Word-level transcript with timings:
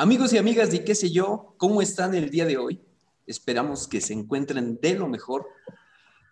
Amigos 0.00 0.32
y 0.32 0.38
amigas 0.38 0.70
de 0.70 0.84
qué 0.84 0.94
sé 0.94 1.10
yo, 1.10 1.56
¿cómo 1.56 1.82
están 1.82 2.14
el 2.14 2.30
día 2.30 2.46
de 2.46 2.56
hoy? 2.56 2.80
Esperamos 3.26 3.88
que 3.88 4.00
se 4.00 4.12
encuentren 4.12 4.78
de 4.80 4.94
lo 4.94 5.08
mejor. 5.08 5.44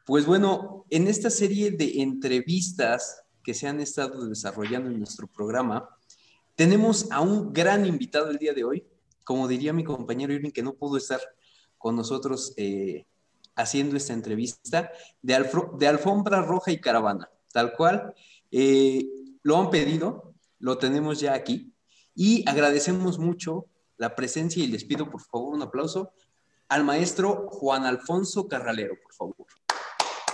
Pues 0.05 0.25
bueno, 0.25 0.85
en 0.89 1.09
esta 1.09 1.31
serie 1.31 1.73
de 1.73 2.01
entrevistas 2.01 3.25
que 3.43 3.55
se 3.55 3.67
han 3.67 3.81
estado 3.81 4.29
desarrollando 4.29 4.89
en 4.89 5.01
nuestro 5.01 5.27
programa, 5.27 5.89
tenemos 6.55 7.11
a 7.11 7.21
un 7.21 7.53
gran 7.53 7.85
invitado 7.87 8.31
el 8.31 8.39
día 8.39 8.55
de 8.55 8.63
hoy. 8.63 8.87
Como 9.25 9.49
diría 9.49 9.73
mi 9.73 9.83
compañero 9.83 10.33
Irving, 10.33 10.53
que 10.53 10.63
no 10.63 10.75
pudo 10.75 10.97
estar 10.97 11.21
con 11.77 11.97
nosotros 11.97 12.55
eh, 12.57 13.05
haciendo 13.57 13.97
esta 13.97 14.13
entrevista, 14.13 14.93
de, 15.23 15.35
alfombra 15.89 16.41
roja 16.41 16.71
y 16.71 16.81
caravana, 16.81 17.29
tal 17.53 17.73
cual. 17.73 18.15
Eh, 18.53 19.09
lo 19.43 19.57
han 19.57 19.71
pedido, 19.71 20.35
lo 20.61 20.79
tenemos 20.79 21.19
ya 21.19 21.35
aquí. 21.35 21.73
Y 22.19 22.49
agradecemos 22.49 23.19
mucho 23.19 23.67
la 23.99 24.17
presencia 24.17 24.65
y 24.65 24.69
les 24.69 24.85
pido 24.85 25.11
por 25.11 25.21
favor 25.21 25.55
un 25.55 25.61
aplauso 25.61 26.13
al 26.67 26.83
maestro 26.83 27.47
Juan 27.51 27.85
Alfonso 27.85 28.49
Carralero, 28.49 28.95
por 29.03 29.13
favor. 29.13 29.47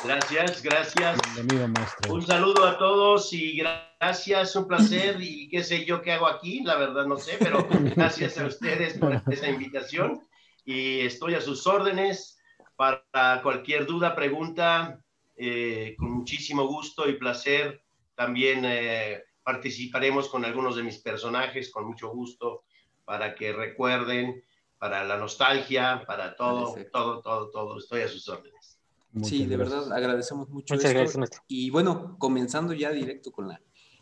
Gracias, 0.04 0.62
gracias. 0.62 1.18
Bienvenido, 1.34 1.66
maestro. 1.66 2.14
Un 2.14 2.24
saludo 2.24 2.64
a 2.64 2.78
todos 2.78 3.32
y 3.32 3.58
gracias, 3.58 4.54
un 4.54 4.68
placer 4.68 5.20
y 5.20 5.48
qué 5.48 5.64
sé 5.64 5.84
yo 5.84 6.02
qué 6.02 6.12
hago 6.12 6.28
aquí, 6.28 6.62
la 6.62 6.76
verdad 6.76 7.04
no 7.04 7.18
sé, 7.18 7.36
pero 7.40 7.66
gracias 7.96 8.38
a 8.38 8.46
ustedes 8.46 8.96
por 8.98 9.20
esa 9.28 9.48
invitación 9.48 10.22
y 10.64 11.00
estoy 11.00 11.34
a 11.34 11.40
sus 11.40 11.66
órdenes 11.66 12.38
para 12.76 13.40
cualquier 13.42 13.86
duda, 13.86 14.14
pregunta, 14.14 15.00
eh, 15.36 15.96
con 15.98 16.12
muchísimo 16.12 16.66
gusto 16.68 17.08
y 17.08 17.14
placer 17.14 17.82
también 18.14 18.64
eh, 18.64 19.24
participaremos 19.42 20.28
con 20.28 20.44
algunos 20.44 20.76
de 20.76 20.82
mis 20.82 20.98
personajes 20.98 21.70
con 21.70 21.86
mucho 21.86 22.10
gusto 22.10 22.64
para 23.04 23.34
que 23.34 23.52
recuerden, 23.52 24.42
para 24.78 25.04
la 25.04 25.16
nostalgia, 25.16 26.02
para 26.06 26.34
todo, 26.34 26.74
todo, 26.92 27.20
todo, 27.20 27.50
todo. 27.50 27.78
Estoy 27.78 28.02
a 28.02 28.08
sus 28.08 28.28
órdenes. 28.28 28.78
sí, 29.22 29.46
de 29.46 29.56
verdad, 29.56 29.92
agradecemos 29.92 30.48
mucho. 30.48 30.74
Muchas 30.74 30.92
gracias, 30.92 31.42
Y 31.46 31.70
bueno, 31.70 32.16
comenzando 32.18 32.72
ya 32.72 32.90
directo 32.90 33.30
con 33.30 33.48
la, 33.48 33.60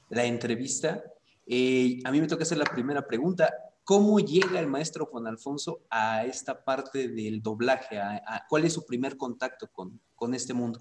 la 0.09 0.25
entrevista, 0.25 1.03
eh, 1.47 2.01
a 2.05 2.11
mí 2.13 2.21
me 2.21 2.27
toca 2.27 2.45
hacer 2.45 2.59
la 2.59 2.65
primera 2.65 3.07
pregunta. 3.07 3.53
¿Cómo 3.85 4.21
llega 4.21 4.61
el 4.61 4.69
maestro 4.69 5.07
Juan 5.07 5.27
Alfonso 5.27 5.83
a 5.91 6.25
esta 6.25 6.65
parte 6.65 7.09
del 7.09 7.43
doblaje? 7.43 7.99
A, 7.99 8.45
¿Cuál 8.49 8.65
es 8.65 8.73
su 8.73 8.87
primer 8.87 9.17
contacto 9.17 9.69
con, 9.73 10.01
con 10.15 10.33
este 10.33 10.55
mundo? 10.55 10.81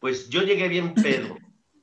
Pues 0.00 0.28
yo 0.28 0.42
llegué 0.42 0.68
bien 0.68 0.94
pedo. 0.94 1.36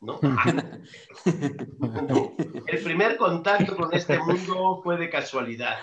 ¿No? 0.05 0.19
El 2.67 2.83
primer 2.83 3.17
contacto 3.17 3.75
con 3.75 3.93
este 3.93 4.19
mundo 4.19 4.81
fue 4.83 4.97
de 4.97 5.09
casualidad, 5.09 5.77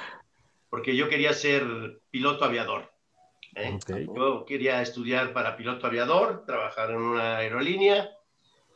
porque 0.71 0.97
yo 0.97 1.09
quería 1.09 1.33
ser 1.33 2.01
piloto 2.11 2.45
aviador. 2.45 2.93
¿eh? 3.55 3.79
Yo 4.15 4.45
quería 4.45 4.81
estudiar 4.83 5.33
para 5.33 5.57
piloto 5.57 5.87
aviador, 5.87 6.45
trabajar 6.47 6.91
en 6.91 6.99
una 6.99 7.39
aerolínea. 7.39 8.11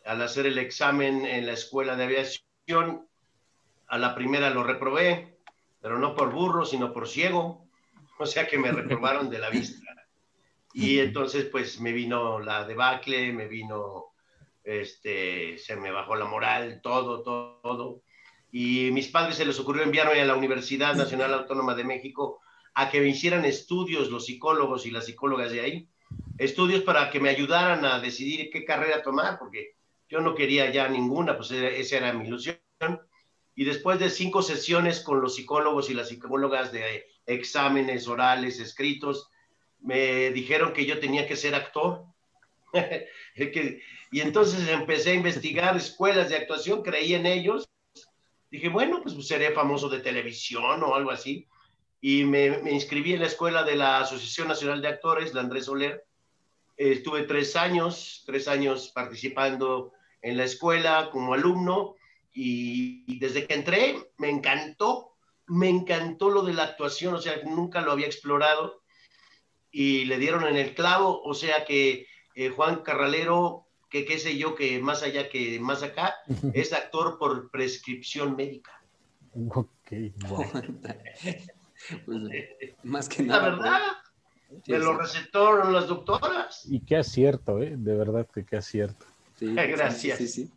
Al 0.05 0.22
hacer 0.22 0.47
el 0.47 0.58
examen 0.58 1.27
en 1.27 1.47
la 1.47 1.52
escuela 1.52 1.97
de 1.97 2.05
aviación, 2.05 3.08
a 3.89 3.98
la 3.98 4.14
primera 4.14 4.50
lo 4.50 4.62
reprobé, 4.62 5.39
pero 5.80 5.98
no 5.98 6.14
por 6.14 6.33
burro, 6.33 6.64
sino 6.64 6.92
por 6.92 7.08
ciego. 7.08 7.67
O 8.19 8.27
sea 8.27 8.47
que 8.47 8.58
me 8.58 8.72
reprobaron 8.72 9.28
de 9.28 9.39
la 9.39 9.50
vista. 9.50 9.84
Y 10.72 10.98
entonces, 11.00 11.47
pues 11.47 11.80
me 11.80 11.92
vino 11.92 12.39
la 12.39 12.64
debacle, 12.64 13.33
me 13.33 13.48
vino 13.48 14.12
este, 14.67 15.56
se 15.59 15.77
me 15.77 15.91
bajó 15.91 16.17
la 16.17 16.27
moral, 16.27 16.81
todo, 16.83 17.22
todo, 17.22 17.61
todo. 17.62 18.03
Y 18.50 18.91
mis 18.92 19.08
padres 19.08 19.36
se 19.36 19.47
les 19.47 19.58
ocurrió 19.58 19.83
enviarme 19.83 20.20
a 20.20 20.25
la 20.25 20.34
Universidad 20.34 20.95
Nacional 20.95 21.33
Autónoma 21.33 21.75
de 21.75 21.84
México 21.84 22.41
a 22.75 22.91
que 22.91 23.00
me 23.00 23.08
hicieran 23.08 23.45
estudios, 23.45 24.11
los 24.11 24.27
psicólogos 24.27 24.84
y 24.84 24.91
las 24.91 25.06
psicólogas 25.06 25.53
de 25.53 25.61
ahí, 25.61 25.89
estudios 26.36 26.83
para 26.83 27.11
que 27.11 27.20
me 27.20 27.31
ayudaran 27.31 27.84
a 27.84 28.00
decidir 28.00 28.50
qué 28.50 28.64
carrera 28.64 29.02
tomar, 29.02 29.39
porque 29.39 29.77
yo 30.08 30.20
no 30.20 30.35
quería 30.35 30.70
ya 30.70 30.89
ninguna, 30.89 31.36
pues 31.36 31.51
esa 31.52 31.96
era 31.96 32.13
mi 32.13 32.27
ilusión. 32.27 32.58
Y 33.55 33.64
después 33.64 33.98
de 33.98 34.11
cinco 34.11 34.42
sesiones 34.42 35.01
con 35.01 35.20
los 35.20 35.36
psicólogos 35.36 35.89
y 35.89 35.95
las 35.95 36.08
psicólogas 36.08 36.73
de 36.73 37.07
exámenes 37.24 38.07
orales, 38.07 38.61
escritos, 38.61 39.30
me 39.80 40.30
dijeron 40.30 40.73
que 40.73 40.85
yo 40.85 40.98
tenía 40.98 41.27
que 41.27 41.36
ser 41.36 41.55
actor. 41.55 42.05
y 44.13 44.20
entonces 44.20 44.69
empecé 44.69 45.11
a 45.11 45.14
investigar 45.14 45.77
escuelas 45.77 46.29
de 46.29 46.37
actuación, 46.37 46.83
creí 46.83 47.14
en 47.14 47.27
ellos. 47.27 47.69
Dije, 48.51 48.69
bueno, 48.69 49.03
pues 49.03 49.27
seré 49.27 49.53
famoso 49.53 49.89
de 49.89 50.01
televisión 50.01 50.83
o 50.83 50.95
algo 50.95 51.11
así. 51.11 51.47
Y 52.01 52.25
me, 52.25 52.47
inscribí 52.70 53.14
en 53.14 53.20
la 53.20 53.27
escuela 53.27 53.64
de 53.64 53.77
la 53.77 54.01
Asociación 54.01 54.48
Nacional 54.48 54.81
de 54.81 54.89
Actores, 54.89 55.35
la 55.35 55.41
Andrés 55.41 55.64
Soler. 55.64 56.05
estuve 56.77 57.23
tres 57.23 57.57
años, 57.57 58.23
tres 58.27 58.48
años 58.48 58.93
participando 58.95 59.93
en 60.23 60.37
la 60.37 60.45
escuela 60.45 61.08
como 61.11 61.35
alumno 61.35 61.97
y, 62.33 63.19
desde 63.19 63.47
que 63.47 63.55
entré 63.55 63.97
me 64.19 64.29
encantó, 64.29 65.17
me 65.47 65.69
encantó 65.69 66.31
lo 66.31 66.43
de 66.43 66.53
la 66.53 66.64
actuación, 66.64 67.14
o 67.14 67.20
sea, 67.20 67.41
nunca 67.45 67.81
lo 67.81 67.93
había 67.93 68.07
explorado 68.07 68.83
y 69.70 70.05
le 70.05 70.19
dieron 70.19 70.47
en 70.47 70.57
el 70.57 70.75
clavo, 70.75 71.23
o 71.23 71.33
sea 71.33 71.64
que 71.64 72.07
eh, 72.36 72.51
Juan 72.51 72.83
Carralero 72.83 73.67
que 73.89 74.05
qué 74.05 74.19
sé 74.19 74.36
yo, 74.36 74.55
que 74.55 74.80
más 74.80 75.02
allá 75.02 75.29
que 75.29 75.58
más 75.61 75.83
acá, 75.83 76.14
es 76.52 76.73
actor 76.73 77.19
por 77.19 77.51
prescripción 77.51 78.36
médica. 78.36 78.73
Ok, 79.51 79.70
pues, 82.05 82.20
más 82.83 83.08
que 83.08 83.23
nada. 83.23 83.42
La 83.42 83.57
verdad, 83.57 83.80
me 84.67 84.79
lo 84.79 84.98
recetaron 84.98 85.73
las 85.73 85.86
doctoras. 85.86 86.67
Y 86.67 86.80
qué 86.80 86.96
acierto, 86.96 87.63
¿eh? 87.63 87.75
De 87.77 87.96
verdad 87.96 88.27
que 88.33 88.45
qué 88.45 88.57
acierto. 88.57 89.07
Sí, 89.39 89.46
Gracias. 89.55 90.19
Sí, 90.19 90.29
sí, 90.29 90.51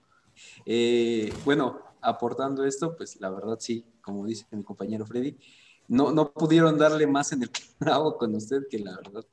eh, 0.66 1.34
bueno, 1.44 1.80
aportando 2.02 2.66
esto, 2.66 2.96
pues 2.96 3.20
la 3.20 3.30
verdad 3.30 3.58
sí, 3.60 3.86
como 4.02 4.26
dice 4.26 4.46
mi 4.52 4.64
compañero 4.64 5.06
Freddy, 5.06 5.38
no, 5.88 6.12
no 6.12 6.32
pudieron 6.32 6.78
darle 6.78 7.06
más 7.06 7.32
en 7.34 7.44
el 7.44 7.52
clavo 7.80 8.18
con 8.18 8.34
usted 8.36 8.62
que 8.70 8.80
la 8.80 8.96
verdad, 8.96 9.26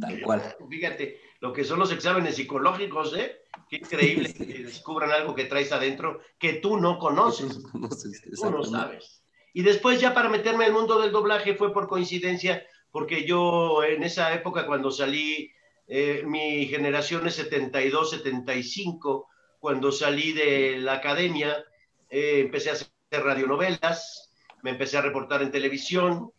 tal 0.00 0.22
cual. 0.22 0.56
Fíjate, 0.70 1.18
lo 1.40 1.52
que 1.52 1.64
son 1.64 1.78
los 1.78 1.92
exámenes 1.92 2.36
psicológicos, 2.36 3.16
¿eh? 3.16 3.42
Qué 3.68 3.76
increíble 3.76 4.32
que 4.34 4.64
descubran 4.64 5.10
algo 5.10 5.34
que 5.34 5.44
traes 5.44 5.72
adentro 5.72 6.20
que 6.38 6.54
tú 6.54 6.78
no 6.78 6.98
conoces. 6.98 7.62
tú 7.72 8.50
no 8.50 8.64
sabes. 8.64 9.22
Y 9.52 9.62
después 9.62 10.00
ya 10.00 10.14
para 10.14 10.28
meterme 10.28 10.64
en 10.64 10.70
el 10.70 10.78
mundo 10.78 11.00
del 11.00 11.12
doblaje 11.12 11.54
fue 11.54 11.72
por 11.72 11.88
coincidencia, 11.88 12.66
porque 12.90 13.24
yo 13.24 13.82
en 13.82 14.02
esa 14.02 14.32
época 14.34 14.66
cuando 14.66 14.90
salí, 14.90 15.50
eh, 15.86 16.22
mi 16.26 16.66
generación 16.66 17.26
es 17.26 17.34
72, 17.36 18.10
75, 18.10 19.26
cuando 19.58 19.90
salí 19.90 20.32
de 20.32 20.78
la 20.78 20.94
academia, 20.94 21.64
eh, 22.10 22.40
empecé 22.40 22.70
a 22.70 22.74
hacer 22.74 22.88
radionovelas, 23.10 24.32
me 24.62 24.70
empecé 24.70 24.98
a 24.98 25.02
reportar 25.02 25.42
en 25.42 25.50
televisión, 25.50 26.30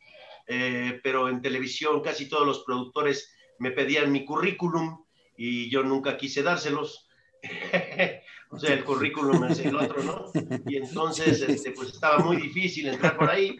eh, 0.47 0.99
pero 1.03 1.29
en 1.29 1.41
televisión 1.41 2.01
casi 2.01 2.27
todos 2.27 2.45
los 2.45 2.63
productores 2.63 3.33
me 3.59 3.71
pedían 3.71 4.11
mi 4.11 4.25
currículum 4.25 5.03
y 5.37 5.69
yo 5.69 5.83
nunca 5.83 6.17
quise 6.17 6.43
dárselos. 6.43 7.07
o 8.49 8.59
sea, 8.59 8.73
el 8.73 8.83
currículum 8.83 9.43
es 9.45 9.59
el 9.59 9.75
otro, 9.75 10.03
¿no? 10.03 10.31
Y 10.65 10.77
entonces, 10.77 11.41
este, 11.41 11.71
pues 11.71 11.89
estaba 11.89 12.19
muy 12.19 12.37
difícil 12.37 12.87
entrar 12.87 13.17
por 13.17 13.29
ahí. 13.29 13.59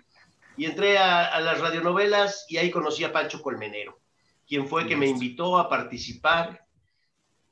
Y 0.58 0.66
entré 0.66 0.98
a, 0.98 1.40
las 1.40 1.60
radionovelas 1.62 2.46
y 2.50 2.58
ahí 2.58 2.70
conocí 2.70 3.06
a 3.06 3.14
Pancho 3.14 3.42
Colmenero, 3.42 4.02
quien 4.46 4.68
fue 4.68 4.86
que 4.88 4.98
me 4.98 5.08
invitó 5.08 5.58
a 5.58 5.70
participar 5.70 6.66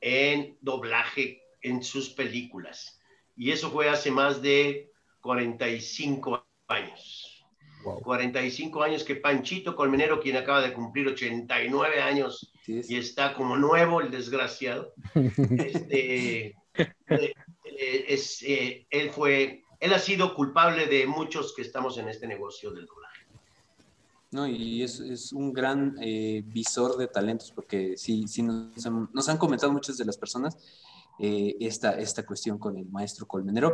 en 0.01 0.57
doblaje 0.59 1.41
en 1.61 1.83
sus 1.83 2.09
películas. 2.09 2.99
Y 3.37 3.51
eso 3.51 3.71
fue 3.71 3.87
hace 3.87 4.11
más 4.11 4.41
de 4.41 4.91
45 5.21 6.45
años. 6.67 7.36
45 7.83 8.83
años 8.83 9.03
que 9.03 9.15
Panchito 9.15 9.75
Colmenero, 9.75 10.19
quien 10.19 10.37
acaba 10.37 10.61
de 10.61 10.73
cumplir 10.73 11.07
89 11.07 12.01
años 12.01 12.51
y 12.65 12.97
está 12.97 13.33
como 13.33 13.55
nuevo, 13.55 14.01
el 14.01 14.11
desgraciado, 14.11 14.93
este, 15.57 16.47
eh, 16.47 16.55
eh, 17.05 17.33
es, 18.07 18.43
eh, 18.43 18.85
él 18.89 19.09
fue, 19.11 19.63
él 19.79 19.93
ha 19.93 19.99
sido 19.99 20.35
culpable 20.35 20.87
de 20.87 21.07
muchos 21.07 21.53
que 21.55 21.61
estamos 21.61 21.97
en 21.97 22.09
este 22.09 22.27
negocio 22.27 22.71
del 22.71 22.85
doblaje. 22.85 23.25
No, 24.31 24.45
y 24.45 24.83
es, 24.83 24.99
es 24.99 25.31
un 25.31 25.53
gran 25.53 25.95
visor 26.45 26.97
de 26.97 27.07
talentos, 27.07 27.51
porque 27.53 27.95
sí, 27.95 28.27
sí 28.27 28.43
nos, 28.43 28.85
han, 28.85 29.09
nos 29.13 29.29
han 29.29 29.37
comentado 29.37 29.71
muchas 29.71 29.97
de 29.97 30.03
las 30.03 30.17
personas 30.17 30.57
esta, 31.19 31.97
esta 31.97 32.25
cuestión 32.25 32.59
con 32.59 32.77
el 32.77 32.85
maestro 32.89 33.25
Colmenero. 33.25 33.73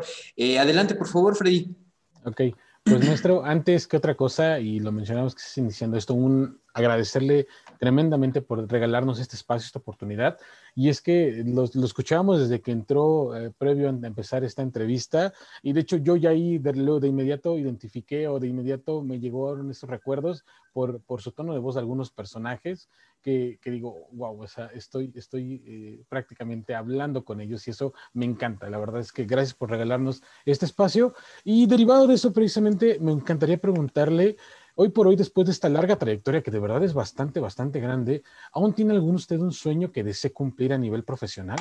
adelante, 0.59 0.93
por 0.93 1.07
favor, 1.07 1.35
Freddy. 1.35 1.75
Ok. 2.23 2.41
Pues 2.83 3.07
nuestro, 3.07 3.45
antes 3.45 3.87
que 3.87 3.95
otra 3.95 4.15
cosa, 4.15 4.59
y 4.59 4.79
lo 4.79 4.91
mencionamos 4.91 5.35
que 5.35 5.41
se 5.41 5.61
iniciando 5.61 5.97
esto, 5.97 6.13
un 6.13 6.61
agradecerle 6.73 7.47
tremendamente 7.79 8.41
por 8.41 8.69
regalarnos 8.69 9.19
este 9.19 9.37
espacio, 9.37 9.65
esta 9.65 9.79
oportunidad. 9.79 10.37
Y 10.75 10.89
es 10.89 11.01
que 11.01 11.43
lo, 11.45 11.63
escuchábamos 11.63 12.39
desde 12.39 12.61
que 12.61 12.71
entró 12.71 13.35
eh, 13.35 13.51
previo 13.57 13.87
a 13.87 13.91
empezar 13.91 14.43
esta 14.43 14.61
entrevista, 14.61 15.33
y 15.61 15.73
de 15.73 15.81
hecho 15.81 15.97
yo 15.97 16.15
ya 16.15 16.31
ahí 16.31 16.57
de, 16.57 16.73
de 16.73 17.07
inmediato 17.07 17.57
identifiqué 17.57 18.27
o 18.27 18.39
de 18.39 18.47
inmediato 18.47 19.01
me 19.01 19.19
llegaron 19.19 19.69
esos 19.71 19.89
recuerdos 19.89 20.45
por, 20.73 21.01
por 21.01 21.21
su 21.21 21.31
tono 21.31 21.53
de 21.53 21.59
voz 21.59 21.75
de 21.75 21.81
algunos 21.81 22.11
personajes 22.11 22.89
que, 23.21 23.57
que 23.61 23.71
digo, 23.71 24.07
wow, 24.11 24.41
o 24.41 24.47
sea, 24.47 24.67
estoy, 24.67 25.11
estoy 25.15 25.63
eh, 25.65 26.03
prácticamente 26.09 26.75
hablando 26.75 27.23
con 27.23 27.39
ellos 27.39 27.65
y 27.67 27.71
eso 27.71 27.93
me 28.13 28.25
encanta. 28.25 28.69
La 28.69 28.77
verdad 28.77 28.99
es 28.99 29.11
que 29.11 29.25
gracias 29.25 29.53
por 29.53 29.69
regalarnos 29.69 30.21
este 30.45 30.65
espacio 30.65 31.13
y 31.43 31.65
derivado 31.67 32.05
de 32.07 32.15
eso 32.15 32.33
precisamente 32.33 32.99
me 32.99 33.11
encantaría 33.11 33.57
preguntarle... 33.57 34.35
Hoy 34.75 34.89
por 34.89 35.05
hoy, 35.05 35.15
después 35.15 35.45
de 35.45 35.51
esta 35.51 35.69
larga 35.69 35.99
trayectoria 35.99 36.41
que 36.41 36.49
de 36.49 36.59
verdad 36.59 36.83
es 36.83 36.95
bastante, 36.95 37.39
bastante 37.39 37.79
grande, 37.79 38.23
¿aún 38.53 38.73
tiene 38.73 38.93
algún 38.93 39.15
usted 39.15 39.37
un 39.37 39.53
sueño 39.53 39.91
que 39.91 40.03
desee 40.03 40.33
cumplir 40.33 40.73
a 40.73 40.79
nivel 40.79 41.03
profesional? 41.03 41.59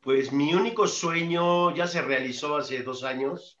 Pues 0.00 0.30
mi 0.30 0.52
único 0.54 0.86
sueño 0.86 1.74
ya 1.74 1.86
se 1.86 2.02
realizó 2.02 2.58
hace 2.58 2.82
dos 2.82 3.02
años, 3.02 3.58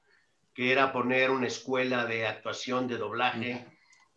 que 0.52 0.70
era 0.70 0.92
poner 0.92 1.30
una 1.30 1.46
escuela 1.46 2.04
de 2.04 2.26
actuación 2.26 2.88
de 2.88 2.98
doblaje. 2.98 3.66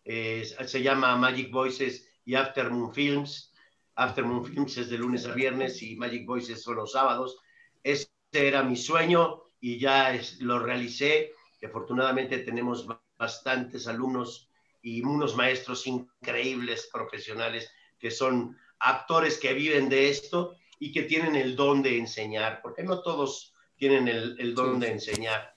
se 0.04 0.84
llama 0.84 1.16
Magic 1.16 1.50
Voices 1.50 2.10
y 2.26 2.36
Aftermoon 2.36 2.94
Films. 2.94 3.54
Aftermoon 3.96 4.46
Films 4.46 4.78
es 4.78 4.90
de 4.90 4.98
lunes 4.98 5.26
a 5.26 5.34
viernes 5.34 5.82
y 5.82 5.96
Magic 5.96 6.26
Voices 6.26 6.62
son 6.62 6.76
los 6.76 6.92
sábados. 6.92 7.38
Ese 7.82 8.10
era 8.34 8.64
mi 8.64 8.76
sueño 8.76 9.44
y 9.62 9.80
ya 9.80 10.20
lo 10.40 10.60
realicé. 10.60 11.32
Afortunadamente 11.64 12.40
tenemos 12.40 12.86
bastantes 13.22 13.88
alumnos 13.88 14.50
y 14.82 15.04
unos 15.04 15.36
maestros 15.36 15.86
increíbles 15.86 16.90
profesionales 16.92 17.72
que 18.00 18.10
son 18.10 18.58
actores 18.80 19.38
que 19.38 19.54
viven 19.54 19.90
de 19.90 20.10
esto 20.10 20.56
y 20.80 20.92
que 20.92 21.04
tienen 21.04 21.36
el 21.36 21.56
don 21.56 21.84
de 21.84 22.00
enseñar, 22.00 22.62
porque 22.64 22.82
no 22.82 23.04
todos 23.04 23.54
tienen 23.76 24.08
el, 24.08 24.56
don 24.56 24.80
de 24.80 24.94
enseñar. 24.94 25.56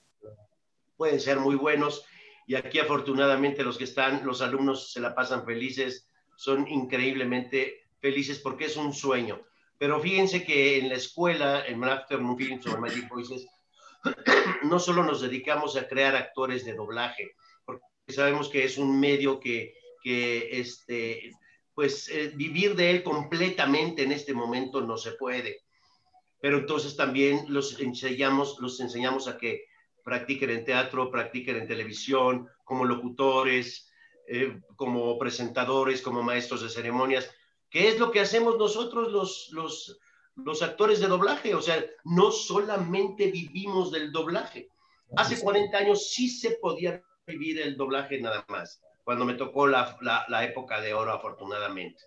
Pueden 0.99 1.19
ser 1.19 1.41
muy 1.41 1.55
buenos 1.55 2.05
y 2.47 2.55
aquí 2.55 2.81
afortunadamente 2.81 3.65
los 3.65 3.79
que 3.79 3.85
están, 3.85 4.27
los 4.27 4.43
alumnos 4.43 4.93
se 4.93 5.01
la 5.01 5.15
pasan 5.15 5.47
felices, 5.47 6.11
son 6.37 6.69
increíblemente 6.69 7.87
felices 7.99 8.41
porque 8.41 8.67
es 8.67 8.77
un 8.77 8.93
sueño. 8.93 9.41
Pero 9.79 10.01
fíjense 10.01 10.45
que 10.45 10.79
en 10.81 10.91
la 10.91 10.97
escuela, 10.97 11.65
en 11.67 11.83
Afternoon 11.83 12.37
Films 12.37 12.67
o 12.67 12.75
en 12.75 12.81
Magic 12.83 13.09
Voices, 13.09 13.47
no 14.65 14.79
solo 14.79 15.03
nos 15.03 15.23
dedicamos 15.23 15.77
a 15.79 15.89
crear 15.89 16.15
actores 16.15 16.67
de 16.67 16.75
doblaje, 16.75 17.35
sabemos 18.13 18.49
que 18.49 18.65
es 18.65 18.79
un 18.79 18.99
medio 18.99 19.41
que, 19.41 19.75
que 20.03 20.61
este, 20.61 21.33
pues 21.75 22.09
eh, 22.09 22.33
vivir 22.35 22.75
de 22.75 22.91
él 22.91 23.03
completamente 23.03 24.03
en 24.03 24.13
este 24.13 24.35
momento 24.35 24.81
no 24.81 24.97
se 24.97 25.13
puede. 25.13 25.63
Pero 26.41 26.59
entonces 26.59 26.97
también 26.97 27.47
los 27.49 27.81
enseñamos, 27.81 28.59
los 28.61 28.79
enseñamos 28.81 29.29
a 29.29 29.39
que 29.39 29.65
practiquen 30.05 30.51
en 30.51 30.65
teatro, 30.65 31.11
practiquen 31.11 31.57
en 31.57 31.67
televisión, 31.67 32.49
como 32.65 32.85
locutores, 32.85 33.91
eh, 34.29 34.61
como 34.77 35.19
presentadores, 35.19 36.03
como 36.03 36.23
maestros 36.23 36.63
de 36.63 36.69
ceremonias, 36.69 37.31
¿Qué 37.71 37.89
es 37.89 37.99
lo 37.99 38.13
que 38.13 38.21
hacemos 38.21 38.57
nosotros 38.57 39.11
los, 39.11 39.49
los, 39.51 39.99
los 40.37 40.63
actores 40.63 41.01
de 41.01 41.09
doblaje. 41.09 41.55
O 41.55 41.61
sea, 41.61 41.85
no 42.05 42.31
solamente 42.31 43.31
vivimos 43.31 43.91
del 43.91 44.13
doblaje. 44.13 44.69
Hace 45.17 45.41
40 45.41 45.77
años 45.77 46.11
sí 46.11 46.29
se 46.29 46.53
podía 46.53 47.03
vivir 47.27 47.61
el 47.61 47.77
doblaje 47.77 48.21
nada 48.21 48.45
más, 48.49 48.81
cuando 49.03 49.25
me 49.25 49.35
tocó 49.35 49.67
la, 49.67 49.99
la, 50.29 50.45
época 50.45 50.81
de 50.81 50.95
oro, 50.95 51.13
afortunadamente. 51.13 52.05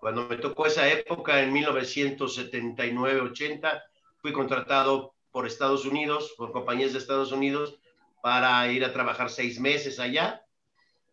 Cuando 0.00 0.26
me 0.28 0.36
tocó 0.36 0.66
esa 0.66 0.88
época, 0.88 1.42
en 1.42 1.52
1979-80, 1.54 3.82
fui 4.18 4.32
contratado 4.32 5.14
por 5.30 5.46
Estados 5.46 5.84
Unidos, 5.84 6.34
por 6.36 6.50
compañías 6.52 6.92
de 6.92 6.98
Estados 6.98 7.30
Unidos, 7.32 7.78
para 8.22 8.70
ir 8.70 8.84
a 8.84 8.92
trabajar 8.92 9.30
seis 9.30 9.58
meses 9.60 10.00
allá. 10.00 10.44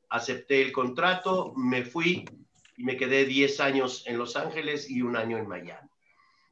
Acepté 0.09 0.61
el 0.61 0.71
contrato, 0.71 1.53
me 1.55 1.83
fui 1.83 2.25
y 2.77 2.83
me 2.83 2.97
quedé 2.97 3.25
10 3.25 3.59
años 3.59 4.03
en 4.07 4.17
Los 4.17 4.35
Ángeles 4.35 4.89
y 4.89 5.01
un 5.01 5.17
año 5.17 5.37
en 5.37 5.47
Miami. 5.47 5.87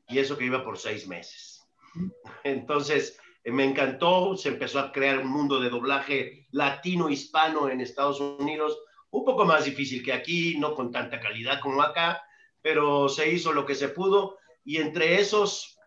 Y 0.10 0.20
eso 0.20 0.38
que 0.38 0.46
iba 0.46 0.64
por 0.64 0.78
seis 0.78 1.08
meses. 1.08 1.66
Entonces, 2.44 3.18
me 3.46 3.66
encantó, 3.66 4.38
se 4.38 4.50
empezó 4.50 4.80
a 4.80 4.92
crear 4.92 5.20
un 5.20 5.28
mundo 5.28 5.60
de 5.60 5.70
doblaje 5.70 6.48
latino-hispano 6.52 7.70
en 7.70 7.82
Estados 7.82 8.20
Unidos, 8.20 8.78
un 9.12 9.26
poco 9.26 9.46
más 9.46 9.66
difícil 9.66 10.04
que 10.04 10.14
aquí, 10.14 10.58
no 10.58 10.74
con 10.74 10.92
tanta 10.92 11.20
calidad 11.20 11.60
como 11.60 11.82
acá, 11.82 12.24
pero 12.62 13.10
se 13.10 13.30
hizo 13.32 13.52
lo 13.52 13.66
que 13.66 13.76
se 13.76 13.90
pudo. 13.90 14.38
Y 14.64 14.78
entre 14.78 15.20
esos, 15.20 15.78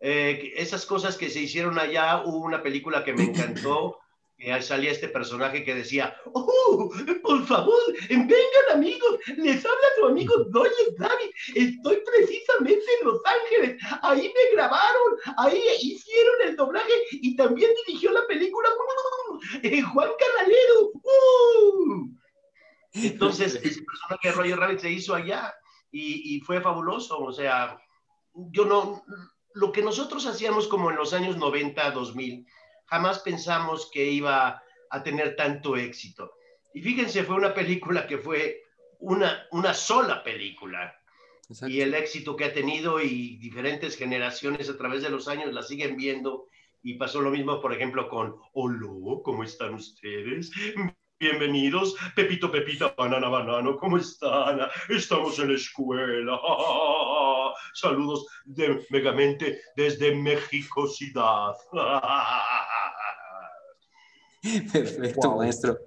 eh, 0.00 0.52
esas 0.56 0.84
cosas 0.84 1.16
que 1.16 1.30
se 1.30 1.40
hicieron 1.40 1.78
allá, 1.78 2.22
hubo 2.24 2.38
una 2.38 2.62
película 2.62 3.02
que 3.02 3.14
me 3.14 3.24
encantó, 3.30 3.98
que 4.36 4.62
salía 4.62 4.90
este 4.90 5.08
personaje 5.08 5.64
que 5.64 5.74
decía, 5.74 6.14
¡Oh, 6.32 6.90
por 7.22 7.46
favor, 7.46 7.80
vengan 8.08 8.66
amigos! 8.72 9.18
Les 9.36 9.64
habla 9.64 9.86
tu 9.98 10.06
amigo 10.06 10.34
Doyle 10.50 10.94
David. 10.98 11.30
Estoy 11.54 12.02
precisamente 12.04 12.84
en 13.00 13.06
Los 13.06 13.20
Ángeles. 13.24 13.82
Ahí 14.02 14.32
me 14.34 14.56
grabaron, 14.56 15.18
ahí 15.38 15.62
hicieron 15.80 16.34
el 16.44 16.56
doblaje 16.56 16.92
y 17.12 17.34
también 17.36 17.70
dirigió 17.86 18.10
la 18.12 18.26
película 18.26 18.68
eh, 19.62 19.80
Juan 19.82 20.10
Canalero. 20.18 20.90
¡Uh! 20.94 22.10
Entonces, 22.92 23.54
ese 23.62 23.82
personaje 23.82 24.28
de 24.28 24.32
Roger 24.32 24.58
Rabbit 24.58 24.80
se 24.80 24.90
hizo 24.90 25.14
allá 25.14 25.54
y, 25.90 26.36
y 26.36 26.40
fue 26.40 26.60
fabuloso. 26.60 27.18
O 27.20 27.32
sea, 27.32 27.78
yo 28.34 28.64
no, 28.64 29.02
lo 29.54 29.72
que 29.72 29.82
nosotros 29.82 30.26
hacíamos 30.26 30.68
como 30.68 30.90
en 30.90 30.96
los 30.96 31.12
años 31.12 31.36
90, 31.36 31.90
2000, 31.90 32.46
jamás 32.86 33.20
pensamos 33.20 33.90
que 33.92 34.04
iba 34.04 34.62
a 34.90 35.02
tener 35.02 35.36
tanto 35.36 35.76
éxito. 35.76 36.32
Y 36.74 36.82
fíjense, 36.82 37.24
fue 37.24 37.36
una 37.36 37.54
película 37.54 38.06
que 38.06 38.18
fue 38.18 38.62
una, 38.98 39.46
una 39.50 39.74
sola 39.74 40.22
película. 40.22 40.94
Y 41.68 41.80
el 41.80 41.94
éxito 41.94 42.34
que 42.34 42.44
ha 42.44 42.52
tenido 42.52 43.00
y 43.00 43.36
diferentes 43.36 43.96
generaciones 43.96 44.68
a 44.68 44.76
través 44.76 45.02
de 45.02 45.10
los 45.10 45.28
años 45.28 45.52
la 45.52 45.62
siguen 45.62 45.96
viendo. 45.96 46.46
Y 46.82 46.94
pasó 46.94 47.20
lo 47.20 47.30
mismo, 47.30 47.60
por 47.60 47.72
ejemplo, 47.72 48.08
con 48.08 48.36
Hola, 48.52 49.20
¿cómo 49.22 49.44
están 49.44 49.74
ustedes? 49.74 50.50
Bienvenidos, 51.18 51.96
Pepito, 52.14 52.52
Pepita, 52.52 52.94
Banana, 52.94 53.28
Banano, 53.28 53.78
¿cómo 53.78 53.96
están? 53.96 54.60
Estamos 54.90 55.38
en 55.38 55.48
la 55.48 55.54
escuela. 55.54 56.38
Saludos 57.72 58.26
de 58.44 58.84
Megamente 58.90 59.58
desde 59.76 60.14
México, 60.14 60.86
Perfecto, 64.72 65.36
maestro. 65.36 65.78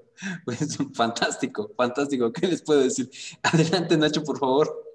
Pues 0.45 0.77
fantástico, 0.93 1.71
fantástico. 1.77 2.31
¿Qué 2.31 2.47
les 2.47 2.61
puedo 2.61 2.81
decir? 2.81 3.09
Adelante, 3.43 3.97
Nacho, 3.97 4.23
por 4.23 4.37
favor. 4.37 4.85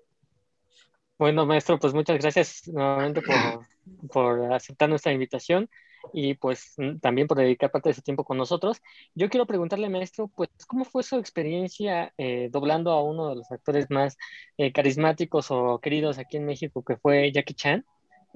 Bueno, 1.19 1.47
maestro, 1.47 1.79
pues 1.79 1.95
muchas 1.95 2.19
gracias 2.19 2.63
nuevamente 2.67 3.23
por, 3.23 3.67
por 4.11 4.53
aceptar 4.53 4.89
nuestra 4.89 5.13
invitación 5.13 5.71
y 6.13 6.35
pues 6.35 6.75
también 7.01 7.27
por 7.27 7.39
dedicar 7.39 7.71
parte 7.71 7.89
de 7.91 7.95
su 7.95 8.03
tiempo 8.03 8.25
con 8.25 8.37
nosotros. 8.37 8.83
Yo 9.15 9.31
quiero 9.31 9.47
preguntarle, 9.47 9.89
maestro, 9.89 10.29
pues, 10.29 10.51
¿cómo 10.67 10.85
fue 10.85 11.03
su 11.03 11.17
experiencia 11.17 12.13
eh, 12.19 12.49
doblando 12.51 12.91
a 12.91 13.03
uno 13.03 13.31
de 13.31 13.37
los 13.37 13.51
actores 13.51 13.87
más 13.91 14.17
eh, 14.59 14.73
carismáticos 14.73 15.51
o 15.51 15.79
queridos 15.81 16.19
aquí 16.19 16.37
en 16.37 16.47
México, 16.47 16.83
que 16.85 16.97
fue 16.97 17.33
Jackie 17.33 17.55
Chan? 17.55 17.85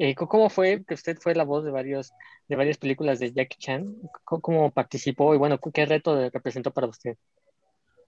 Eh, 0.01 0.15
¿Cómo 0.15 0.49
fue 0.49 0.85
que 0.87 0.95
usted 0.95 1.19
fue 1.19 1.35
la 1.35 1.43
voz 1.43 1.65
de, 1.65 1.73
varios, 1.73 2.13
de 2.47 2.55
varias 2.55 2.79
películas 2.79 3.19
de 3.19 3.33
Jackie 3.33 3.59
Chan? 3.59 3.97
¿Cómo, 4.25 4.71
participó 4.71 5.35
y 5.35 5.39
bueno, 5.39 5.59
qué 5.59 5.87
reto 5.87 6.31
representó 6.31 6.71
para 6.71 6.87
usted? 6.87 7.17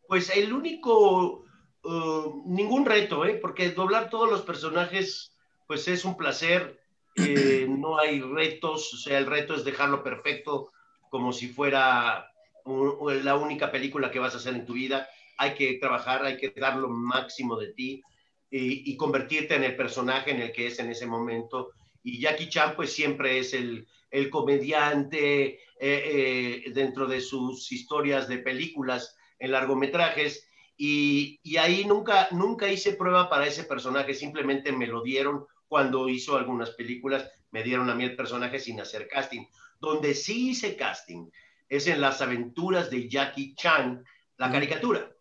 Pues 0.07 0.31
el 0.37 0.53
único, 0.53 1.45
uh, 1.83 2.43
ningún 2.47 2.87
reto, 2.87 3.25
¿eh? 3.25 3.41
porque 3.43 3.71
doblar 3.71 4.09
todos 4.09 4.31
los 4.31 4.43
personajes, 4.43 5.37
pues 5.67 5.89
es 5.89 6.05
un 6.05 6.17
placer, 6.17 6.81
eh, 7.17 7.67
no 7.69 7.99
hay 7.99 8.21
retos, 8.21 8.95
o 8.95 8.97
sea, 8.97 9.19
el 9.19 9.27
reto 9.27 9.55
es 9.55 9.65
dejarlo 9.65 10.05
perfecto 10.05 10.71
como 11.11 11.33
si 11.33 11.49
fuera 11.49 12.31
la 12.65 13.37
única 13.37 13.73
película 13.73 14.13
que 14.13 14.21
vas 14.21 14.35
a 14.35 14.37
hacer 14.37 14.55
en 14.55 14.65
tu 14.65 14.75
vida. 14.75 15.09
Hay 15.39 15.55
que 15.55 15.75
trabajar, 15.81 16.25
hay 16.25 16.37
que 16.37 16.51
dar 16.51 16.77
lo 16.77 16.89
máximo 16.89 17.59
de 17.59 17.73
ti 17.73 18.01
y, 18.49 18.93
y 18.93 18.97
convertirte 18.97 19.57
en 19.57 19.65
el 19.65 19.75
personaje 19.75 20.31
en 20.31 20.41
el 20.41 20.53
que 20.53 20.69
es 20.69 20.79
en 20.79 20.89
ese 20.89 21.07
momento 21.07 21.73
y 22.03 22.21
Jackie 22.21 22.49
Chan 22.49 22.75
pues 22.77 22.93
siempre 22.93 23.39
es 23.39 23.55
el, 23.55 23.87
el 24.11 24.31
comediante 24.31 25.47
eh, 25.47 25.61
eh, 25.81 26.65
dentro 26.73 27.07
de 27.07 27.21
sus 27.21 27.71
historias 27.73 28.29
de 28.29 28.39
películas 28.39 29.17
en 29.39 29.53
largometrajes 29.53 30.47
y, 30.77 31.41
y, 31.43 31.59
ahí 31.59 31.85
nunca, 31.85 32.29
nunca 32.31 32.71
hice 32.73 32.95
prueba 32.95 33.29
para 33.29 33.47
ese 33.47 33.65
personaje, 33.65 34.15
simplemente 34.15 34.73
me 34.73 34.87
lo 34.87 35.03
dieron 35.03 35.47
cuando 35.69 36.09
hizo 36.09 36.37
algunas 36.37 36.71
películas, 36.71 37.31
me 37.51 37.63
dieron 37.63 37.91
a 37.91 37.95
mí 37.95 38.05
el 38.05 38.17
personaje 38.17 38.59
sin 38.59 38.81
hacer 38.81 39.07
casting. 39.07 39.45
Donde 39.79 40.15
sí 40.15 40.51
hice 40.51 40.77
casting 40.77 41.31
es 41.69 41.87
en 41.87 42.01
las 42.01 42.23
aventuras 42.23 42.91
de 42.91 43.09
Jackie 43.09 43.55
Chan, 43.55 44.05
la 44.39 44.49
mm. 44.49 44.53
caricatura. 44.53 45.13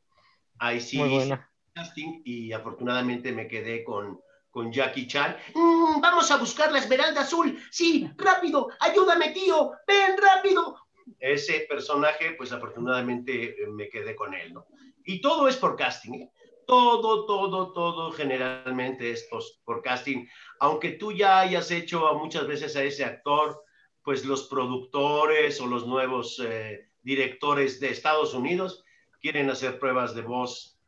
Ahí 0.57 0.79
sí 0.79 1.01
hice 1.01 1.39
casting 1.73 2.21
y 2.23 2.51
afortunadamente 2.51 3.31
me 3.31 3.47
quedé 3.47 3.83
con, 3.83 4.19
con 4.49 4.71
Jackie 4.71 5.07
Chan. 5.07 5.37
Mm, 5.53 6.01
vamos 6.01 6.29
a 6.31 6.37
buscar 6.37 6.71
la 6.71 6.79
esmeralda 6.79 7.21
azul. 7.21 7.57
Sí, 7.71 8.09
rápido, 8.17 8.69
ayúdame, 8.79 9.29
tío. 9.31 9.71
Ven 9.87 10.17
rápido. 10.17 10.77
Ese 11.19 11.65
personaje, 11.69 12.33
pues 12.37 12.51
afortunadamente 12.51 13.63
eh, 13.63 13.67
me 13.67 13.89
quedé 13.89 14.15
con 14.15 14.33
él, 14.33 14.53
¿no? 14.53 14.67
Y 15.03 15.21
todo 15.21 15.47
es 15.47 15.57
por 15.57 15.75
casting, 15.75 16.13
¿eh? 16.13 16.31
Todo, 16.67 17.25
todo, 17.25 17.73
todo 17.73 18.11
generalmente 18.11 19.09
es 19.09 19.27
por 19.65 19.81
casting. 19.81 20.27
Aunque 20.59 20.91
tú 20.91 21.11
ya 21.11 21.39
hayas 21.39 21.71
hecho 21.71 22.13
muchas 22.13 22.45
veces 22.45 22.75
a 22.75 22.83
ese 22.83 23.03
actor, 23.03 23.63
pues 24.03 24.23
los 24.23 24.47
productores 24.47 25.59
o 25.61 25.67
los 25.67 25.87
nuevos 25.87 26.39
eh, 26.43 26.89
directores 27.01 27.79
de 27.79 27.89
Estados 27.89 28.33
Unidos 28.33 28.83
quieren 29.21 29.49
hacer 29.49 29.79
pruebas 29.79 30.15
de 30.15 30.21
voz. 30.21 30.79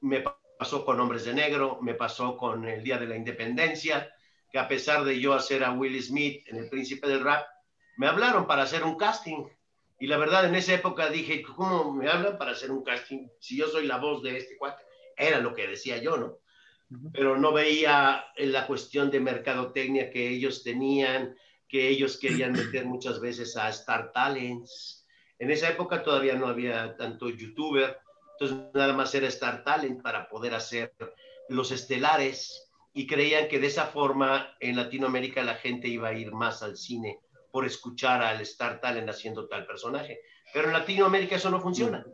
Me 0.00 0.24
pasó 0.62 0.84
con 0.84 1.00
Hombres 1.00 1.24
de 1.24 1.34
Negro, 1.34 1.80
me 1.82 1.94
pasó 1.94 2.36
con 2.36 2.68
el 2.68 2.84
Día 2.84 2.96
de 2.96 3.08
la 3.08 3.16
Independencia, 3.16 4.14
que 4.48 4.60
a 4.60 4.68
pesar 4.68 5.02
de 5.02 5.18
yo 5.18 5.34
hacer 5.34 5.64
a 5.64 5.72
Will 5.72 6.00
Smith 6.00 6.46
en 6.46 6.56
El 6.56 6.68
Príncipe 6.68 7.08
del 7.08 7.24
Rap, 7.24 7.44
me 7.96 8.06
hablaron 8.06 8.46
para 8.46 8.62
hacer 8.62 8.84
un 8.84 8.96
casting. 8.96 9.42
Y 9.98 10.06
la 10.06 10.18
verdad, 10.18 10.44
en 10.44 10.54
esa 10.54 10.74
época 10.74 11.10
dije, 11.10 11.42
¿cómo 11.42 11.92
me 11.92 12.08
hablan 12.08 12.38
para 12.38 12.52
hacer 12.52 12.70
un 12.70 12.84
casting 12.84 13.26
si 13.40 13.56
yo 13.56 13.66
soy 13.66 13.88
la 13.88 13.96
voz 13.96 14.22
de 14.22 14.36
este 14.36 14.56
cuate? 14.56 14.84
Era 15.16 15.40
lo 15.40 15.52
que 15.52 15.66
decía 15.66 15.96
yo, 15.96 16.16
¿no? 16.16 16.38
Pero 17.12 17.36
no 17.36 17.52
veía 17.52 18.26
en 18.36 18.52
la 18.52 18.68
cuestión 18.68 19.10
de 19.10 19.18
mercadotecnia 19.18 20.10
que 20.10 20.28
ellos 20.28 20.62
tenían, 20.62 21.36
que 21.66 21.88
ellos 21.88 22.18
querían 22.18 22.52
meter 22.52 22.84
muchas 22.86 23.18
veces 23.18 23.56
a 23.56 23.68
Star 23.70 24.12
Talents. 24.12 25.08
En 25.40 25.50
esa 25.50 25.68
época 25.70 26.04
todavía 26.04 26.36
no 26.36 26.46
había 26.46 26.96
tanto 26.96 27.30
youtuber, 27.30 27.98
entonces 28.42 28.74
nada 28.74 28.92
más 28.92 29.14
era 29.14 29.28
Star 29.28 29.62
Talent 29.62 30.02
para 30.02 30.28
poder 30.28 30.54
hacer 30.54 30.92
los 31.48 31.70
estelares 31.70 32.72
y 32.92 33.06
creían 33.06 33.46
que 33.46 33.60
de 33.60 33.68
esa 33.68 33.86
forma 33.86 34.56
en 34.58 34.76
Latinoamérica 34.76 35.44
la 35.44 35.54
gente 35.54 35.86
iba 35.86 36.08
a 36.08 36.12
ir 36.12 36.32
más 36.32 36.62
al 36.62 36.76
cine 36.76 37.20
por 37.52 37.64
escuchar 37.64 38.20
al 38.20 38.40
Star 38.40 38.80
Talent 38.80 39.08
haciendo 39.08 39.46
tal 39.46 39.64
personaje. 39.64 40.18
Pero 40.52 40.66
en 40.66 40.72
Latinoamérica 40.72 41.36
eso 41.36 41.50
no 41.50 41.60
funciona. 41.60 42.04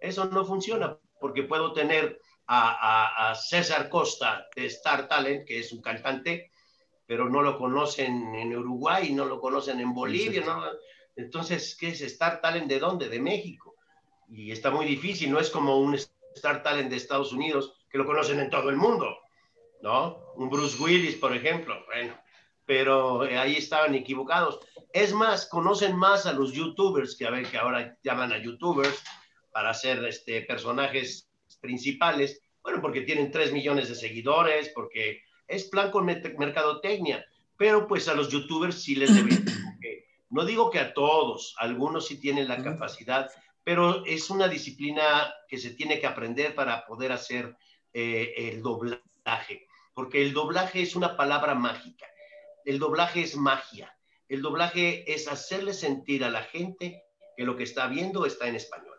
Eso 0.00 0.26
no 0.26 0.44
funciona 0.44 0.98
porque 1.18 1.44
puedo 1.44 1.72
tener 1.72 2.20
a, 2.46 3.34
César 3.34 3.88
Costa 3.88 4.48
de 4.54 4.66
Star 4.66 5.08
Talent, 5.08 5.46
que 5.46 5.60
es 5.60 5.72
un 5.72 5.80
cantante, 5.80 6.50
pero 7.06 7.28
no 7.28 7.40
lo 7.42 7.56
conocen 7.56 8.34
en 8.34 8.54
Uruguay, 8.56 9.12
no 9.12 9.24
lo 9.24 9.40
conocen 9.40 9.80
en 9.80 9.94
Bolivia. 9.94 10.44
¿no? 10.44 10.62
Entonces, 11.16 11.76
¿qué 11.78 11.88
es 11.88 12.00
Star 12.02 12.40
Talent 12.40 12.66
de 12.66 12.78
dónde? 12.80 13.08
De 13.08 13.20
México 13.20 13.70
y 14.30 14.52
está 14.52 14.70
muy 14.70 14.86
difícil, 14.86 15.30
no 15.30 15.40
es 15.40 15.50
como 15.50 15.78
un 15.78 15.94
Star 16.34 16.62
Talent 16.62 16.90
de 16.90 16.96
Estados 16.96 17.32
Unidos 17.32 17.74
que 17.90 17.98
lo 17.98 18.06
conocen 18.06 18.38
en 18.38 18.50
todo 18.50 18.70
el 18.70 18.76
mundo, 18.76 19.18
¿no? 19.82 20.18
Un 20.36 20.48
Bruce 20.48 20.80
Willis, 20.80 21.16
por 21.16 21.34
ejemplo, 21.34 21.74
bueno, 21.86 22.16
pero 22.64 23.24
eh, 23.24 23.36
ahí 23.36 23.56
estaban 23.56 23.94
equivocados. 23.94 24.60
Es 24.92 25.12
más, 25.12 25.46
conocen 25.46 25.96
más 25.96 26.26
a 26.26 26.32
los 26.32 26.52
youtubers, 26.52 27.16
que 27.16 27.26
a 27.26 27.30
ver, 27.30 27.46
que 27.46 27.58
ahora 27.58 27.98
llaman 28.04 28.32
a 28.32 28.38
youtubers 28.38 29.02
para 29.52 29.74
ser 29.74 30.04
este, 30.04 30.42
personajes 30.42 31.28
principales, 31.60 32.40
bueno, 32.62 32.80
porque 32.80 33.00
tienen 33.00 33.32
3 33.32 33.52
millones 33.52 33.88
de 33.88 33.96
seguidores, 33.96 34.70
porque 34.74 35.22
es 35.48 35.64
plan 35.64 35.90
con 35.90 36.06
mercadotecnia, 36.06 37.24
pero 37.56 37.88
pues 37.88 38.06
a 38.08 38.14
los 38.14 38.28
youtubers 38.28 38.82
sí 38.82 38.94
les 38.94 39.12
deben, 39.12 39.44
no 40.30 40.44
digo 40.44 40.70
que 40.70 40.78
a 40.78 40.94
todos, 40.94 41.56
algunos 41.58 42.06
sí 42.06 42.20
tienen 42.20 42.46
la 42.46 42.62
capacidad 42.62 43.28
pero 43.64 44.04
es 44.04 44.30
una 44.30 44.48
disciplina 44.48 45.32
que 45.48 45.58
se 45.58 45.70
tiene 45.70 46.00
que 46.00 46.06
aprender 46.06 46.54
para 46.54 46.84
poder 46.86 47.12
hacer 47.12 47.56
eh, 47.92 48.32
el 48.36 48.62
doblaje, 48.62 49.66
porque 49.94 50.22
el 50.22 50.32
doblaje 50.32 50.82
es 50.82 50.96
una 50.96 51.16
palabra 51.16 51.54
mágica, 51.54 52.06
el 52.64 52.78
doblaje 52.78 53.22
es 53.22 53.36
magia, 53.36 53.94
el 54.28 54.42
doblaje 54.42 55.12
es 55.12 55.28
hacerle 55.28 55.74
sentir 55.74 56.24
a 56.24 56.30
la 56.30 56.42
gente 56.42 57.02
que 57.36 57.44
lo 57.44 57.56
que 57.56 57.64
está 57.64 57.86
viendo 57.88 58.26
está 58.26 58.46
en 58.48 58.56
español. 58.56 58.98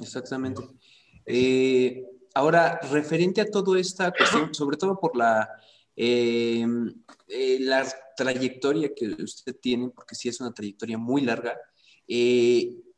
Exactamente. 0.00 0.62
Eh, 1.26 2.04
ahora, 2.34 2.78
referente 2.90 3.40
a 3.40 3.50
toda 3.50 3.80
esta 3.80 4.12
cuestión, 4.12 4.52
sobre 4.54 4.76
todo 4.76 4.98
por 4.98 5.16
la, 5.16 5.48
eh, 5.96 6.66
la 7.60 7.86
trayectoria 8.16 8.92
que 8.94 9.06
usted 9.22 9.56
tiene, 9.60 9.88
porque 9.88 10.14
sí 10.14 10.28
es 10.28 10.40
una 10.40 10.52
trayectoria 10.52 10.98
muy 10.98 11.22
larga, 11.22 11.56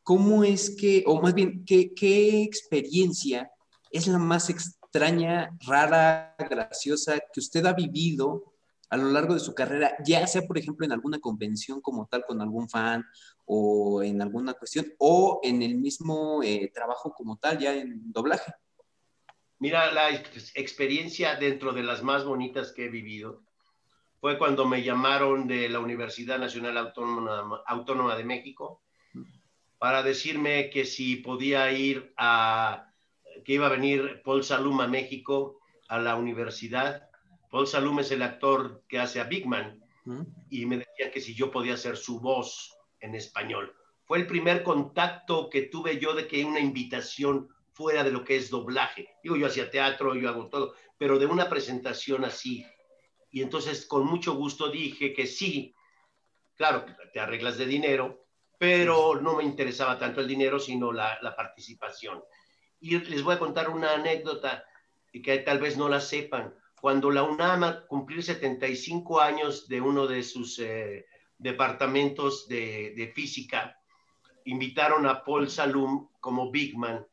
¿cómo 0.07 0.45
es 0.45 0.77
que, 0.77 1.03
o 1.05 1.21
más 1.21 1.35
bien, 1.35 1.65
¿qué, 1.65 1.93
qué 1.93 2.45
experiencia 2.45 3.51
es 3.91 4.07
la 4.07 4.19
más 4.19 4.49
extraña, 4.49 5.51
rara, 5.67 6.37
graciosa 6.49 7.19
que 7.33 7.41
usted 7.41 7.67
ha 7.67 7.73
vivido 7.73 8.55
a 8.89 8.97
lo 8.97 9.11
largo 9.11 9.35
de 9.35 9.41
su 9.41 9.53
carrera, 9.53 9.97
ya 10.07 10.25
sea, 10.29 10.43
por 10.43 10.59
ejemplo, 10.59 10.87
en 10.87 10.93
alguna 10.93 11.19
convención 11.19 11.81
como 11.81 12.07
tal 12.07 12.25
con 12.25 12.41
algún 12.41 12.69
fan 12.69 13.05
o 13.47 14.01
en 14.01 14.23
alguna 14.23 14.55
cuestión, 14.55 14.87
o 14.99 15.41
en 15.43 15.61
el 15.61 15.75
mismo 15.75 16.41
eh, 16.45 16.71
trabajo 16.73 17.13
como 17.13 17.37
tal, 17.39 17.59
ya 17.59 17.75
en 17.75 18.13
doblaje? 18.13 18.53
Mira, 19.59 19.91
la 19.91 20.11
experiencia 20.55 21.35
dentro 21.35 21.73
de 21.73 21.83
las 21.83 22.05
más 22.05 22.25
bonitas 22.25 22.71
que 22.71 22.85
he 22.85 22.89
vivido 22.91 23.43
fue 24.21 24.39
cuando 24.39 24.67
me 24.67 24.85
llamaron 24.85 25.49
de 25.49 25.69
la 25.69 25.81
Universidad 25.81 26.39
Nacional 26.39 26.79
Autónoma, 26.79 27.61
Autónoma 27.67 28.15
de 28.15 28.23
México 28.23 28.86
para 29.78 30.02
decirme 30.02 30.71
que 30.71 30.85
si 30.85 31.16
podía 31.16 31.71
ir 31.73 32.12
a, 32.16 32.92
que 33.45 33.54
iba 33.54 33.66
a 33.66 33.71
venir 33.71 34.23
Paul 34.25 34.42
Salum 34.42 34.80
a 34.80 34.87
México, 34.87 35.61
a 35.88 35.99
la 35.99 36.16
universidad. 36.16 37.09
Paul 37.50 37.66
Salum 37.66 38.00
es 38.00 38.11
el 38.11 38.23
actor 38.23 38.83
que 38.88 38.99
hace 38.99 39.21
a 39.21 39.25
Big 39.25 39.47
Man 39.47 39.83
y 40.50 40.66
me 40.66 40.78
decía 40.78 41.11
que 41.11 41.21
si 41.21 41.35
yo 41.35 41.50
podía 41.50 41.75
hacer 41.75 41.97
su 41.97 42.21
voz 42.21 42.76
en 43.00 43.14
español. 43.14 43.75
Fue 44.04 44.18
el 44.18 44.26
primer 44.26 44.62
contacto 44.62 45.50
que 45.50 45.62
tuve 45.62 45.99
yo 45.99 46.14
de 46.14 46.28
que 46.28 46.45
una 46.45 46.61
invitación 46.61 47.49
fuera 47.73 48.04
de 48.04 48.12
lo 48.12 48.25
que 48.25 48.37
es 48.37 48.50
doblaje. 48.50 49.09
Digo, 49.23 49.37
yo 49.37 49.49
hacía 49.49 49.71
teatro, 49.71 50.14
yo 50.14 50.28
hago 50.28 50.49
todo, 50.49 50.75
pero 50.97 51.18
de 51.18 51.26
una 51.26 51.49
presentación 51.49 52.25
así. 52.25 52.64
Y 53.33 53.42
entonces 53.42 53.85
con 53.85 54.06
mucho 54.06 54.35
gusto 54.35 54.71
dije 54.71 55.12
que 55.12 55.26
sí. 55.26 55.75
Claro, 56.54 56.87
te 57.12 57.21
arreglas 57.21 57.59
de 57.59 57.66
dinero, 57.66 58.25
pero 58.59 59.21
no 59.21 59.37
me 59.37 59.45
interesaba 59.45 59.99
tanto 59.99 60.21
el 60.21 60.29
dinero, 60.29 60.59
sino 60.59 60.93
la, 60.93 61.19
participación. 61.37 62.23
Y 62.81 62.99
les 62.99 63.23
voy 63.23 63.35
a 63.35 63.39
contar 63.39 63.71
una 63.71 63.95
anécdota 63.95 64.65
y 65.13 65.23
que 65.23 65.39
tal 65.39 65.59
vez 65.59 65.77
no 65.77 65.89
la 65.89 66.01
sepan. 66.01 66.55
Cuando 66.81 67.11
la 67.11 67.23
UNAM 67.23 67.87
cumplir 67.87 68.23
75 68.23 69.21
años 69.21 69.69
de 69.69 69.81
uno 69.81 70.07
de 70.07 70.23
sus 70.23 70.59
eh, 70.59 71.07
departamentos 71.39 72.47
de, 72.49 72.95
de, 72.97 73.09
física, 73.09 73.79
invitaron 74.45 75.07
a 75.07 75.25
Paul 75.25 75.49
Salum 75.49 76.09
como 76.21 76.51
Big 76.51 76.77
Man 76.77 77.07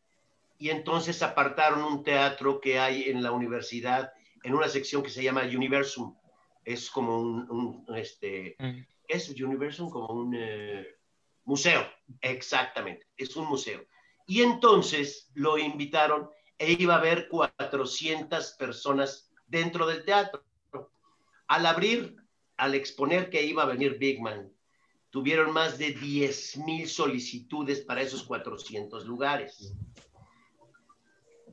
y 0.64 0.70
entonces 0.70 1.22
apartaron 1.22 1.84
un 1.84 2.04
teatro 2.04 2.62
que 2.62 2.80
hay 2.80 3.10
en 3.10 3.22
la 3.24 3.32
universidad 3.32 4.14
en 4.44 4.54
una 4.54 4.68
sección 4.68 5.04
que 5.04 5.10
se 5.10 5.24
llama 5.24 5.42
Universum. 5.44 6.16
Es 6.64 6.90
como 6.90 7.20
un, 7.20 7.86
este, 7.96 8.56
mm. 8.60 8.80
es 9.08 9.30
Universum 9.30 9.90
como 9.90 10.14
un... 10.14 10.34
Eh, 10.36 10.88
Museo, 11.46 11.86
exactamente, 12.22 13.08
es 13.18 13.36
un 13.36 13.48
museo. 13.48 13.86
Y 14.26 14.42
entonces 14.42 15.30
lo 15.34 15.58
invitaron 15.58 16.30
e 16.58 16.72
iba 16.72 16.96
a 16.96 17.00
haber 17.00 17.28
400 17.28 18.54
personas 18.54 19.32
dentro 19.48 19.86
del 19.86 20.06
teatro. 20.06 20.44
Al 21.48 21.66
abrir, 21.66 22.16
al 22.58 22.76
exponer 22.76 23.30
que 23.30 23.44
iba 23.44 23.64
a 23.64 23.68
venir 23.68 23.98
Big 23.98 24.22
Man, 24.22 24.52
tuvieron 25.10 25.52
más 25.52 25.78
de 25.78 25.92
10 25.92 26.58
mil 26.60 26.88
solicitudes 26.88 27.82
para 27.82 28.02
esos 28.02 28.24
400 28.24 29.06
lugares. 29.06 29.74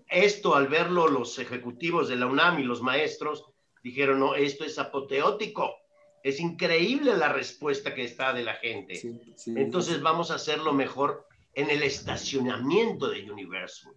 Esto, 0.07 0.55
al 0.55 0.69
verlo 0.69 1.09
los 1.09 1.39
ejecutivos 1.39 2.09
de 2.09 2.17
la 2.17 2.27
UNAM 2.27 2.61
y 2.61 2.63
los 2.65 2.81
maestros, 2.83 3.45
dijeron, 3.83 4.21
no, 4.21 4.35
esto 4.35 4.65
es 4.65 4.79
apoteótico 4.79 5.80
es 6.23 6.41
increíble 6.41 7.17
la 7.17 7.33
respuesta 7.33 7.95
que 7.95 8.05
está 8.05 8.33
de 8.33 8.43
la 8.43 8.55
gente. 8.55 9.01
Entonces 9.47 10.01
vamos 10.03 10.31
a 10.31 10.35
hacerlo 10.35 10.73
mejor 10.73 11.27
en 11.55 11.71
el 11.71 11.83
estacionamiento 11.83 13.09
de 13.09 13.31
Universal, 13.31 13.93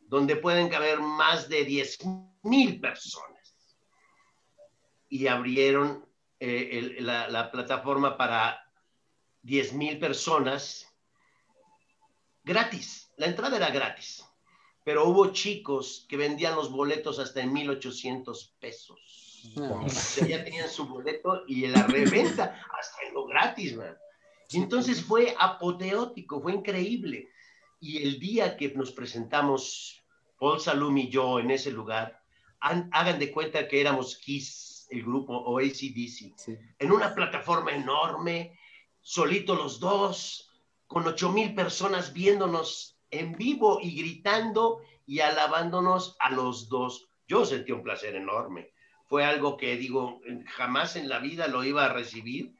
donde 0.00 0.36
pueden 0.36 0.68
caber 0.68 1.00
más 1.00 1.48
de 1.48 1.64
10 1.64 1.98
mil 2.42 2.80
personas. 2.80 3.34
Y 5.08 5.26
abrieron 5.26 6.04
eh, 6.40 6.96
la, 7.00 7.28
la, 7.28 7.50
plataforma 7.50 8.16
para 8.16 8.60
10 9.42 9.74
mil 9.74 9.98
personas 9.98 10.86
gratis. 12.42 13.12
La 13.16 13.26
entrada 13.26 13.56
era 13.56 13.70
gratis, 13.70 14.24
pero 14.82 15.08
hubo 15.08 15.32
chicos 15.32 16.06
que 16.08 16.16
vendían 16.16 16.56
los 16.56 16.70
boletos 16.70 17.18
hasta 17.18 17.40
en 17.40 17.54
1.800 17.54 18.54
pesos 18.58 19.25
ya 19.54 20.44
tenían 20.44 20.68
su 20.68 20.86
boleto 20.86 21.42
y 21.46 21.66
la 21.66 21.86
reventa, 21.86 22.60
hasta 22.78 23.02
en 23.06 23.14
lo 23.14 23.26
gratis, 23.26 23.76
man. 23.76 23.96
entonces 24.52 25.02
fue 25.02 25.34
apoteótico, 25.38 26.40
fue 26.40 26.54
increíble. 26.54 27.28
Y 27.80 28.02
el 28.02 28.18
día 28.18 28.56
que 28.56 28.72
nos 28.74 28.92
presentamos, 28.92 30.02
Paul 30.38 30.60
Salum 30.60 30.96
y 30.98 31.08
yo 31.08 31.38
en 31.38 31.50
ese 31.50 31.70
lugar, 31.70 32.22
hagan 32.60 33.18
de 33.18 33.30
cuenta 33.30 33.68
que 33.68 33.80
éramos 33.80 34.16
Kiss, 34.16 34.86
el 34.90 35.02
grupo, 35.02 35.36
o 35.36 35.58
ACDC, 35.58 36.34
en 36.78 36.92
una 36.92 37.14
plataforma 37.14 37.72
enorme, 37.72 38.58
solito 39.00 39.54
los 39.54 39.78
dos, 39.78 40.50
con 40.86 41.06
ocho 41.06 41.30
mil 41.32 41.54
personas 41.54 42.12
viéndonos 42.12 42.98
en 43.10 43.32
vivo 43.36 43.78
y 43.80 43.96
gritando 43.96 44.80
y 45.06 45.20
alabándonos 45.20 46.16
a 46.20 46.30
los 46.30 46.68
dos. 46.68 47.08
Yo 47.26 47.44
sentí 47.44 47.72
un 47.72 47.82
placer 47.82 48.14
enorme. 48.14 48.72
Fue 49.08 49.24
algo 49.24 49.56
que 49.56 49.76
digo, 49.76 50.20
jamás 50.46 50.96
en 50.96 51.08
la 51.08 51.18
vida 51.20 51.46
lo 51.48 51.64
iba 51.64 51.84
a 51.84 51.92
recibir, 51.92 52.54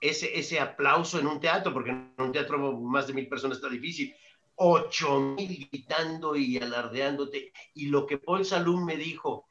ese, 0.00 0.38
ese 0.38 0.60
aplauso 0.60 1.18
en 1.18 1.26
un 1.26 1.40
teatro, 1.40 1.72
porque 1.72 1.90
en 1.90 2.14
un 2.18 2.32
teatro 2.32 2.58
más 2.78 3.06
de 3.06 3.14
mil 3.14 3.28
personas 3.28 3.58
está 3.58 3.68
difícil, 3.68 4.14
ocho 4.54 5.20
mil 5.20 5.68
gritando 5.70 6.36
y 6.36 6.56
alardeándote. 6.58 7.52
Y 7.74 7.86
lo 7.86 8.06
que 8.06 8.18
Paul 8.18 8.44
Salum 8.44 8.84
me 8.84 8.96
dijo, 8.96 9.48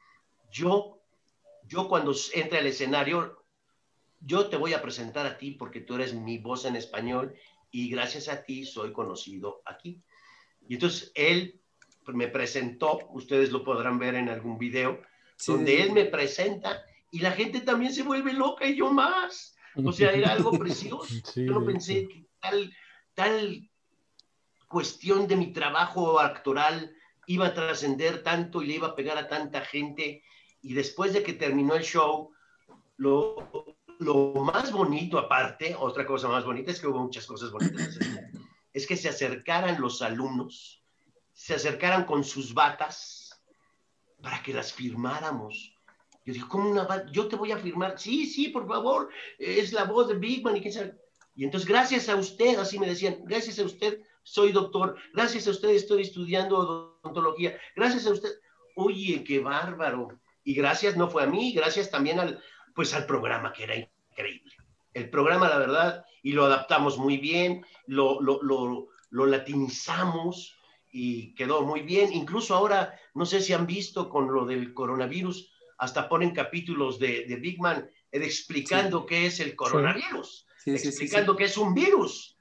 yo, 0.52 1.00
yo 1.66 1.88
cuando 1.88 2.14
entre 2.34 2.60
al 2.60 2.68
escenario, 2.68 3.44
yo 4.20 4.48
te 4.48 4.58
voy 4.58 4.74
a 4.74 4.82
presentar 4.82 5.26
a 5.26 5.38
ti 5.38 5.52
porque 5.52 5.82
tú 5.82 5.96
eres 5.96 6.14
mi 6.14 6.38
voz 6.38 6.66
en 6.66 6.76
español 6.76 7.36
y 7.72 7.90
gracias 7.90 8.30
a 8.30 8.44
ti 8.44 8.66
soy 8.66 8.92
conocido 8.94 9.62
aquí. 9.66 10.02
Y 10.68 10.76
entonces 10.76 11.12
él 11.16 11.60
me 12.08 12.28
presentó, 12.28 13.00
ustedes 13.10 13.52
lo 13.52 13.64
podrán 13.64 14.00
ver 14.00 14.16
en 14.16 14.30
algún 14.30 14.58
video, 14.58 15.02
donde 15.46 15.82
él 15.82 15.92
me 15.92 16.06
presenta 16.06 16.84
y 17.12 17.20
la 17.20 17.32
gente 17.32 17.62
también 17.62 17.94
se 17.94 18.04
vuelve 18.04 18.34
loca 18.34 18.66
y 18.66 18.76
yo 18.76 18.92
más. 18.92 19.56
O 19.76 19.92
sea, 19.92 20.12
era 20.12 20.32
algo 20.32 20.52
precioso. 20.52 21.08
yo 21.36 21.54
no 21.54 21.66
pensé 21.66 22.08
que 22.08 22.26
tal, 22.40 22.74
tal 23.14 23.70
cuestión 24.68 25.28
de 25.28 25.36
mi 25.36 25.54
trabajo 25.54 26.20
actoral 26.20 26.96
iba 27.28 27.48
a 27.48 27.54
trascender 27.54 28.24
tanto 28.24 28.62
y 28.62 28.68
le 28.68 28.76
iba 28.76 28.88
a 28.88 28.96
pegar 28.96 29.18
a 29.18 29.28
tanta 29.28 29.62
gente. 29.62 30.24
Y 30.62 30.74
después 30.74 31.14
de 31.14 31.24
que 31.24 31.34
terminó 31.34 31.76
el 31.76 31.84
show, 31.84 32.32
lo, 32.98 33.78
lo 34.00 34.34
más 34.36 34.72
bonito 34.72 35.20
aparte, 35.20 35.76
otra 35.78 36.06
cosa 36.06 36.28
más 36.28 36.46
bonita, 36.46 36.72
es 36.72 36.80
que 36.80 36.88
hubo 36.88 37.00
muchas 37.00 37.26
cosas 37.26 37.52
bonitas, 37.52 38.00
es 38.74 38.88
que 38.88 38.96
se 38.96 39.10
acercaran 39.10 39.80
los 39.80 40.02
alumnos, 40.02 40.84
se 41.34 41.56
acercaran 41.56 42.06
con 42.06 42.24
sus 42.24 42.54
batas 42.54 43.27
para 44.22 44.42
que 44.42 44.54
las 44.54 44.74
firmáramos. 44.74 45.74
Yo 46.26 46.34
digo, 46.34 46.50
¿cómo 46.50 46.70
una? 46.70 47.10
Yo 47.12 47.28
te 47.28 47.36
voy 47.36 47.52
a 47.52 47.58
firmar. 47.58 47.98
Sí, 47.98 48.26
sí, 48.26 48.50
por 48.50 48.68
favor, 48.68 49.10
es 49.40 49.72
la 49.72 49.86
voz 49.86 50.10
de 50.10 50.16
Big 50.16 50.44
Man 50.44 50.58
y 50.58 50.62
qué 50.62 50.94
Y 51.36 51.46
entonces, 51.46 51.68
gracias 51.68 52.10
a 52.10 52.16
usted, 52.16 52.58
así 52.60 52.80
me 52.80 52.88
decían, 52.88 53.20
gracias 53.24 53.60
a 53.60 53.64
usted 53.64 54.02
soy 54.28 54.52
doctor, 54.52 54.98
gracias 55.14 55.48
a 55.48 55.52
usted 55.52 55.70
estoy 55.70 56.02
estudiando 56.02 56.58
odontología, 56.58 57.58
gracias 57.78 58.06
a 58.08 58.12
usted, 58.12 58.30
oye, 58.76 59.24
qué 59.24 59.40
bárbaro. 59.40 60.10
Y 60.44 60.54
gracias 60.54 60.98
no 60.98 61.10
fue 61.10 61.24
a 61.24 61.28
mí, 61.28 61.54
gracias 61.54 61.90
también 61.90 62.20
al, 62.20 62.44
pues 62.76 62.94
al 62.94 63.06
programa 63.06 63.54
que 63.54 63.64
era 63.64 63.76
increíble. 63.76 64.54
El 64.94 65.10
programa, 65.10 65.48
la 65.48 65.58
verdad, 65.58 66.06
y 66.24 66.34
lo 66.34 66.44
adaptamos 66.44 66.98
muy 66.98 67.18
bien, 67.18 67.66
lo, 67.86 68.20
lo, 68.20 68.42
lo, 68.42 68.90
lo 69.10 69.26
latinizamos 69.26 70.57
y 70.98 71.36
quedó 71.36 71.62
muy 71.62 71.82
bien. 71.82 72.12
Incluso 72.12 72.56
ahora, 72.56 73.00
no 73.14 73.26
sé 73.26 73.42
si 73.42 73.54
han 73.54 73.68
visto 73.68 74.10
con 74.10 74.34
lo 74.34 74.46
del 74.46 74.74
coronavirus, 74.74 75.52
hasta 75.78 76.10
ponen 76.10 76.32
capítulos 76.32 76.98
de, 76.98 77.26
de 77.26 77.36
Big 77.36 77.60
Man 77.60 77.88
explicando 78.12 79.06
qué 79.06 79.28
es 79.28 79.40
el 79.40 79.56
coronavirus, 79.56 80.48
explicando 80.66 81.36
qué 81.36 81.44
es 81.44 81.58
un 81.58 81.76
virus 81.76 82.38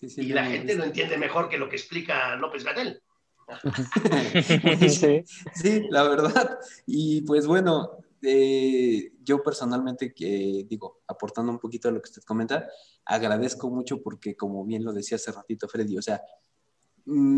y 0.00 0.26
la 0.26 0.46
gente 0.46 0.74
lo 0.74 0.84
entiende 0.84 1.16
mejor 1.16 1.48
que 1.48 1.58
lo 1.58 1.68
que 1.68 1.76
explica 1.76 2.36
López 2.36 2.64
Gatel. 2.64 3.00
sí. 5.54 5.86
la 5.90 6.02
verdad. 6.08 6.58
Y 6.86 7.22
pues 7.22 7.46
bueno, 7.46 7.98
eh, 8.22 9.12
yo 9.22 9.42
personalmente, 9.42 10.12
que 10.14 10.66
digo, 10.68 11.02
aportando 11.06 11.52
un 11.52 11.58
poquito 11.58 11.88
a 11.88 11.92
lo 11.92 12.00
que 12.00 12.08
usted 12.08 12.22
comenta, 12.22 12.66
agradezco 13.04 13.70
mucho 13.70 14.02
porque, 14.02 14.34
como 14.34 14.64
bien 14.64 14.84
lo 14.84 14.92
decía 14.92 15.16
hace 15.16 15.30
ratito 15.30 15.68
Freddy, 15.68 15.98
o 15.98 16.02
sea, 16.02 16.20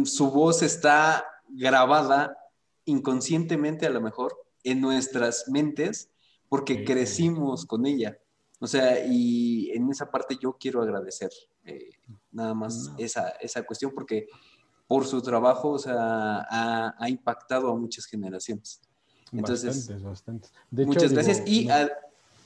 su 0.04 0.30
voz 0.30 0.62
está 0.62 1.25
grabada 1.49 2.37
inconscientemente 2.85 3.86
a 3.86 3.91
lo 3.91 4.00
mejor 4.00 4.36
en 4.62 4.80
nuestras 4.80 5.49
mentes 5.49 6.10
porque 6.49 6.84
crecimos 6.84 7.67
con 7.67 7.86
ella. 7.86 8.19
O 8.58 8.67
sea, 8.67 9.04
y 9.06 9.71
en 9.73 9.91
esa 9.91 10.10
parte 10.10 10.38
yo 10.41 10.56
quiero 10.58 10.82
agradecer 10.82 11.30
eh, 11.64 11.91
nada 12.30 12.54
más 12.54 12.91
esa, 12.97 13.28
esa 13.41 13.62
cuestión 13.64 13.93
porque 13.95 14.28
por 14.86 15.04
su 15.06 15.21
trabajo, 15.21 15.71
o 15.71 15.78
sea, 15.78 16.47
ha, 16.49 17.08
impactado 17.08 17.71
a 17.71 17.76
muchas 17.76 18.06
generaciones. 18.06 18.80
Entonces, 19.32 19.88
bastantes, 19.88 20.02
bastantes. 20.02 20.52
muchas 20.71 21.12
gracias. 21.12 21.43
Y 21.45 21.69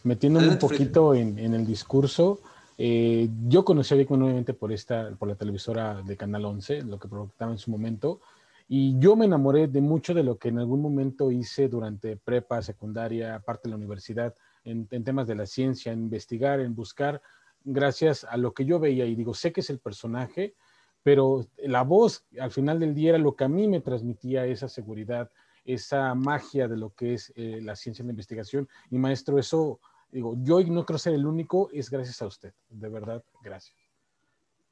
metiéndome 0.03 0.49
un 0.49 0.59
poquito 0.59 1.15
en, 1.15 1.39
en, 1.39 1.53
el 1.55 1.67
discurso, 1.67 2.41
eh, 2.83 3.29
yo 3.47 3.63
conocí 3.63 3.93
a 3.93 3.99
Vic 3.99 4.09
nuevamente 4.09 4.55
por, 4.55 4.73
esta, 4.73 5.11
por 5.19 5.29
la 5.29 5.35
televisora 5.35 6.01
de 6.01 6.17
Canal 6.17 6.47
11, 6.47 6.81
lo 6.85 6.99
que 6.99 7.09
provocaba 7.09 7.53
en 7.53 7.59
su 7.59 7.71
momento, 7.71 8.23
y 8.69 8.99
yo 8.99 9.17
me 9.17 9.27
enamoré 9.27 9.69
de 9.69 9.83
mucho 9.83 10.15
de 10.15 10.23
lo 10.23 10.39
que 10.39 10.49
en 10.49 10.61
algún 10.61 10.81
momento 10.81 11.31
hice 11.31 11.69
durante 11.69 12.17
prepa, 12.17 12.63
secundaria, 12.63 13.39
parte 13.41 13.65
de 13.65 13.73
la 13.73 13.77
universidad, 13.77 14.35
en, 14.65 14.87
temas 14.87 15.27
de 15.27 15.35
la 15.35 15.45
ciencia, 15.45 15.93
en 15.93 16.05
investigar, 16.05 16.59
en 16.61 16.75
buscar, 16.75 17.21
gracias 17.65 18.25
a 18.25 18.39
lo 18.39 18.55
que 18.55 18.65
yo 18.65 18.81
veía 18.81 19.05
y 19.05 19.15
digo, 19.15 19.35
sé 19.35 19.53
que 19.53 19.61
es 19.61 19.69
el 19.69 19.79
personaje, 19.79 20.55
pero 21.03 21.47
la 21.59 21.83
voz 21.83 22.25
al 22.41 22.51
final 22.51 22.81
del 22.81 22.95
día 22.95 23.11
era 23.11 23.19
lo 23.19 23.37
que 23.37 23.45
a 23.45 23.49
mí 23.49 23.69
me 23.69 23.81
transmitía 23.81 24.47
esa 24.47 24.71
seguridad, 24.71 25.31
esa 25.67 26.15
magia 26.15 26.67
de 26.67 26.79
lo 26.79 26.95
que 26.95 27.13
es 27.13 27.31
eh, 27.37 27.61
la 27.63 27.77
ciencia 27.77 28.03
de 28.03 28.07
la 28.07 28.13
investigación. 28.13 28.71
Y 28.91 28.97
maestro, 28.97 29.39
eso, 29.39 29.81
digo, 30.13 30.35
yo 30.43 30.61
no 30.65 30.85
creo 30.85 30.99
ser 30.99 31.15
el 31.15 31.27
único, 31.27 31.71
es 31.73 31.91
gracias 31.91 32.21
a 32.23 32.27
usted, 32.27 32.53
de 32.69 32.89
verdad, 32.89 33.23
gracias. 33.43 33.77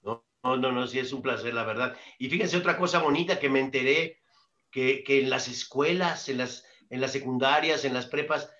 No, 0.02 0.22
no, 0.42 0.72
no, 0.72 0.86
sí 0.86 0.98
es 0.98 1.12
un 1.12 1.22
placer, 1.22 1.52
la 1.52 1.64
verdad. 1.64 1.96
Y 2.18 2.28
fíjense 2.28 2.56
otra 2.56 2.78
cosa 2.78 3.00
bonita 3.00 3.38
que 3.38 3.48
me 3.48 3.60
enteré, 3.60 4.20
que, 4.70 5.02
que 5.04 5.20
en 5.22 5.30
las 5.30 5.48
escuelas, 5.48 6.28
en 6.28 6.38
las, 6.38 6.64
en 6.90 7.00
las 7.00 7.12
secundarias, 7.12 7.84
en 7.84 7.94
las 7.94 8.06
prepas, 8.06 8.50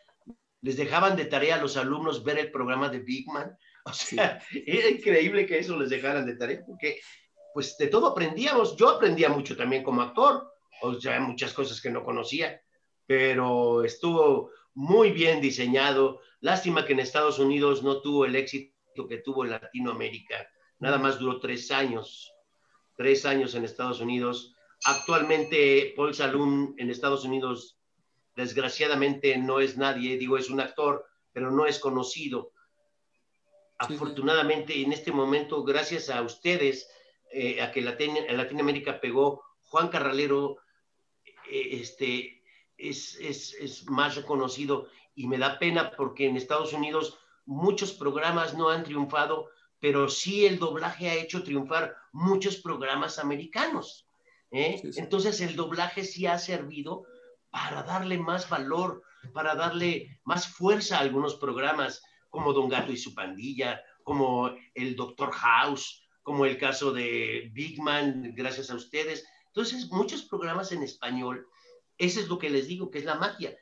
les 0.60 0.76
dejaban 0.76 1.16
de 1.16 1.26
tarea 1.26 1.56
a 1.56 1.60
los 1.60 1.76
alumnos 1.76 2.24
ver 2.24 2.38
el 2.38 2.50
programa 2.50 2.88
de 2.88 3.00
Big 3.00 3.26
Man. 3.28 3.56
O 3.88 3.92
sea, 3.94 4.38
era 4.66 4.90
increíble 4.90 5.46
que 5.46 5.60
eso 5.60 5.74
les 5.78 5.88
dejaran 5.88 6.26
de 6.26 6.36
tarea, 6.36 6.62
porque 6.66 7.00
pues 7.54 7.78
de 7.78 7.86
todo 7.86 8.08
aprendíamos. 8.08 8.76
Yo 8.76 8.90
aprendía 8.90 9.30
mucho 9.30 9.56
también 9.56 9.82
como 9.82 10.02
actor, 10.02 10.52
o 10.82 10.94
sea, 11.00 11.18
muchas 11.20 11.54
cosas 11.54 11.80
que 11.80 11.88
no 11.88 12.04
conocía, 12.04 12.60
pero 13.06 13.82
estuvo 13.82 14.50
muy 14.78 15.10
bien 15.10 15.40
diseñado. 15.40 16.20
Lástima 16.40 16.86
que 16.86 16.92
en 16.92 17.00
Estados 17.00 17.40
Unidos 17.40 17.82
no 17.82 18.00
tuvo 18.00 18.24
el 18.24 18.36
éxito 18.36 19.08
que 19.08 19.18
tuvo 19.18 19.44
en 19.44 19.50
Latinoamérica. 19.50 20.48
Nada 20.78 20.98
más 20.98 21.18
duró 21.18 21.40
tres 21.40 21.72
años, 21.72 22.32
tres 22.96 23.26
años 23.26 23.56
en 23.56 23.64
Estados 23.64 24.00
Unidos. 24.00 24.54
Actualmente 24.84 25.92
Paul 25.96 26.14
Salum 26.14 26.76
en 26.78 26.90
Estados 26.90 27.24
Unidos 27.24 27.80
desgraciadamente 28.36 29.36
no 29.36 29.58
es 29.58 29.76
nadie, 29.76 30.16
digo, 30.16 30.38
es 30.38 30.48
un 30.48 30.60
actor, 30.60 31.04
pero 31.32 31.50
no 31.50 31.66
es 31.66 31.80
conocido. 31.80 32.52
Afortunadamente, 33.78 34.80
en 34.80 34.92
este 34.92 35.10
momento, 35.10 35.64
gracias 35.64 36.08
a 36.08 36.22
ustedes, 36.22 36.88
eh, 37.32 37.60
a 37.60 37.72
que 37.72 37.80
Latinoamérica 37.80 39.00
pegó, 39.00 39.42
Juan 39.64 39.88
Carralero 39.88 40.58
eh, 41.50 41.80
este, 41.80 42.37
es, 42.78 43.16
es, 43.20 43.54
es 43.54 43.88
más 43.90 44.14
reconocido 44.14 44.88
y 45.14 45.26
me 45.26 45.38
da 45.38 45.58
pena 45.58 45.90
porque 45.90 46.26
en 46.26 46.36
Estados 46.36 46.72
Unidos 46.72 47.18
muchos 47.44 47.92
programas 47.92 48.54
no 48.54 48.68
han 48.68 48.84
triunfado, 48.84 49.48
pero 49.80 50.08
sí 50.08 50.46
el 50.46 50.58
doblaje 50.58 51.10
ha 51.10 51.14
hecho 51.14 51.42
triunfar 51.42 51.96
muchos 52.12 52.56
programas 52.56 53.18
americanos. 53.18 54.06
¿eh? 54.50 54.80
Entonces 54.96 55.40
el 55.40 55.56
doblaje 55.56 56.04
sí 56.04 56.26
ha 56.26 56.38
servido 56.38 57.04
para 57.50 57.82
darle 57.82 58.18
más 58.18 58.48
valor, 58.48 59.02
para 59.32 59.54
darle 59.54 60.20
más 60.24 60.46
fuerza 60.46 60.98
a 60.98 61.00
algunos 61.00 61.36
programas 61.36 62.02
como 62.30 62.52
Don 62.52 62.68
Gato 62.68 62.92
y 62.92 62.96
su 62.96 63.14
pandilla, 63.14 63.82
como 64.04 64.50
el 64.74 64.96
Doctor 64.96 65.32
House, 65.32 66.04
como 66.22 66.44
el 66.44 66.58
caso 66.58 66.92
de 66.92 67.50
Big 67.52 67.80
Man, 67.80 68.34
gracias 68.36 68.70
a 68.70 68.74
ustedes. 68.74 69.26
Entonces, 69.46 69.90
muchos 69.90 70.22
programas 70.22 70.72
en 70.72 70.82
español, 70.82 71.48
eso 71.98 72.20
es 72.20 72.28
lo 72.28 72.38
que 72.38 72.50
les 72.50 72.68
digo, 72.68 72.90
que 72.90 72.98
es 72.98 73.04
la 73.04 73.16
magia, 73.16 73.56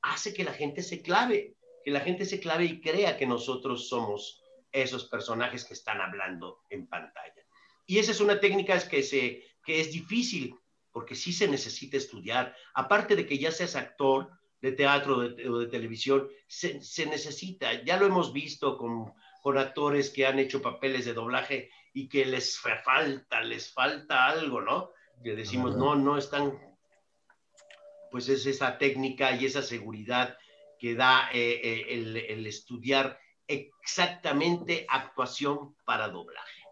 hace 0.00 0.34
que 0.34 0.44
la 0.44 0.52
gente 0.52 0.82
se 0.82 1.02
clave, 1.02 1.56
que 1.84 1.90
la 1.90 2.00
gente 2.00 2.24
se 2.24 2.40
clave 2.40 2.64
y 2.64 2.80
crea 2.80 3.16
que 3.16 3.26
nosotros 3.26 3.88
somos 3.88 4.42
esos 4.72 5.04
personajes 5.04 5.64
que 5.64 5.74
están 5.74 6.00
hablando 6.00 6.62
en 6.70 6.86
pantalla. 6.86 7.46
Y 7.86 7.98
esa 7.98 8.12
es 8.12 8.20
una 8.20 8.40
técnica 8.40 8.78
que, 8.88 9.02
se, 9.02 9.44
que 9.64 9.80
es 9.80 9.92
difícil 9.92 10.54
porque 10.90 11.14
sí 11.14 11.32
se 11.32 11.48
necesita 11.48 11.96
estudiar. 11.96 12.54
Aparte 12.74 13.16
de 13.16 13.26
que 13.26 13.38
ya 13.38 13.50
seas 13.50 13.76
actor 13.76 14.30
de 14.60 14.72
teatro 14.72 15.16
o 15.16 15.58
de, 15.58 15.66
televisión, 15.66 16.28
se, 16.46 17.06
necesita, 17.06 17.82
ya 17.84 17.96
lo 17.96 18.06
hemos 18.06 18.32
visto 18.32 18.76
con, 18.76 19.12
con 19.42 19.58
actores 19.58 20.10
que 20.10 20.26
han 20.26 20.38
hecho 20.38 20.62
papeles 20.62 21.04
de 21.04 21.14
doblaje 21.14 21.70
y 21.92 22.08
que 22.08 22.24
les 22.24 22.58
falta, 22.58 23.40
les 23.40 23.72
falta 23.72 24.26
algo, 24.26 24.60
¿no? 24.60 24.90
Que 25.22 25.34
decimos, 25.34 25.76
no, 25.76 25.94
no 25.96 26.16
están 26.16 26.58
pues 28.12 28.28
es 28.28 28.46
esa 28.46 28.78
técnica 28.78 29.34
y 29.34 29.46
esa 29.46 29.62
seguridad 29.62 30.36
que 30.78 30.94
da 30.94 31.30
eh, 31.32 31.60
eh, 31.64 32.26
el, 32.28 32.46
estudiar 32.46 33.18
exactamente 33.48 34.86
actuación 34.88 35.74
para 35.84 36.08
doblaje. 36.08 36.62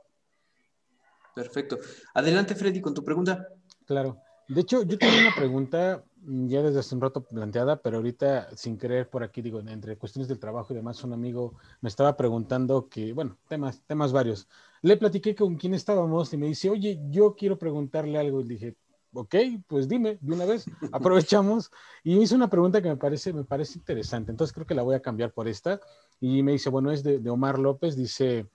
Perfecto. 1.34 1.78
Adelante, 2.14 2.54
Freddy, 2.54 2.80
con 2.80 2.92
tu 2.92 3.02
pregunta. 3.02 3.48
Claro. 3.86 4.18
De 4.48 4.60
hecho, 4.60 4.82
yo 4.82 4.98
tengo 4.98 5.16
una 5.16 5.34
pregunta 5.34 6.04
ya 6.22 6.60
desde 6.62 6.80
hace 6.80 6.94
un 6.94 7.00
rato 7.00 7.24
planteada, 7.24 7.80
pero 7.80 7.98
ahorita 7.98 8.54
sin 8.56 8.76
querer 8.76 9.08
por 9.08 9.22
aquí, 9.22 9.40
digo, 9.40 9.60
entre 9.60 9.96
cuestiones 9.96 10.28
del 10.28 10.40
trabajo 10.40 10.72
y 10.72 10.76
demás, 10.76 11.02
un 11.04 11.12
amigo 11.12 11.54
me 11.80 11.88
estaba 11.88 12.16
preguntando 12.16 12.88
que, 12.88 13.12
bueno, 13.12 13.38
temas, 13.48 13.82
temas 13.86 14.12
varios. 14.12 14.48
Le 14.82 14.96
platiqué 14.96 15.34
con 15.34 15.56
quién 15.56 15.72
estábamos 15.72 16.32
y 16.32 16.36
me 16.36 16.46
dice, 16.46 16.68
oye, 16.68 17.00
yo 17.10 17.34
quiero 17.34 17.58
preguntarle 17.58 18.18
algo. 18.18 18.40
Y 18.40 18.44
dije, 18.44 18.76
ok, 19.12 19.34
pues 19.66 19.88
dime 19.88 20.18
de 20.20 20.34
una 20.34 20.44
vez, 20.44 20.66
aprovechamos. 20.92 21.70
Y 22.04 22.16
me 22.16 22.22
hizo 22.22 22.34
una 22.34 22.50
pregunta 22.50 22.82
que 22.82 22.88
me 22.88 22.96
parece, 22.96 23.32
me 23.32 23.44
parece 23.44 23.78
interesante, 23.78 24.30
entonces 24.30 24.54
creo 24.54 24.66
que 24.66 24.74
la 24.74 24.82
voy 24.82 24.94
a 24.94 25.02
cambiar 25.02 25.32
por 25.32 25.48
esta. 25.48 25.80
Y 26.20 26.42
me 26.42 26.52
dice, 26.52 26.70
bueno, 26.70 26.90
es 26.90 27.02
de, 27.02 27.18
de 27.18 27.30
Omar 27.30 27.58
López, 27.58 27.96
dice, 27.96 28.46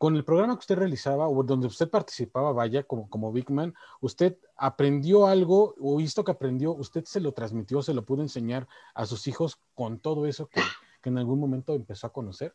con 0.00 0.16
el 0.16 0.24
programa 0.24 0.54
que 0.54 0.60
usted 0.60 0.78
realizaba 0.78 1.28
o 1.28 1.42
donde 1.42 1.66
usted 1.66 1.90
participaba, 1.90 2.52
vaya, 2.52 2.82
como, 2.84 3.10
como 3.10 3.32
Big 3.32 3.50
Man, 3.50 3.74
¿usted 4.00 4.38
aprendió 4.56 5.26
algo 5.26 5.74
o 5.78 5.96
visto 5.98 6.24
que 6.24 6.32
aprendió, 6.32 6.72
usted 6.72 7.04
se 7.04 7.20
lo 7.20 7.32
transmitió, 7.32 7.82
se 7.82 7.92
lo 7.92 8.04
pudo 8.04 8.22
enseñar 8.22 8.66
a 8.94 9.04
sus 9.04 9.26
hijos 9.26 9.60
con 9.74 9.98
todo 9.98 10.24
eso 10.24 10.46
que, 10.46 10.62
que 11.02 11.10
en 11.10 11.18
algún 11.18 11.38
momento 11.38 11.74
empezó 11.74 12.06
a 12.06 12.12
conocer? 12.12 12.54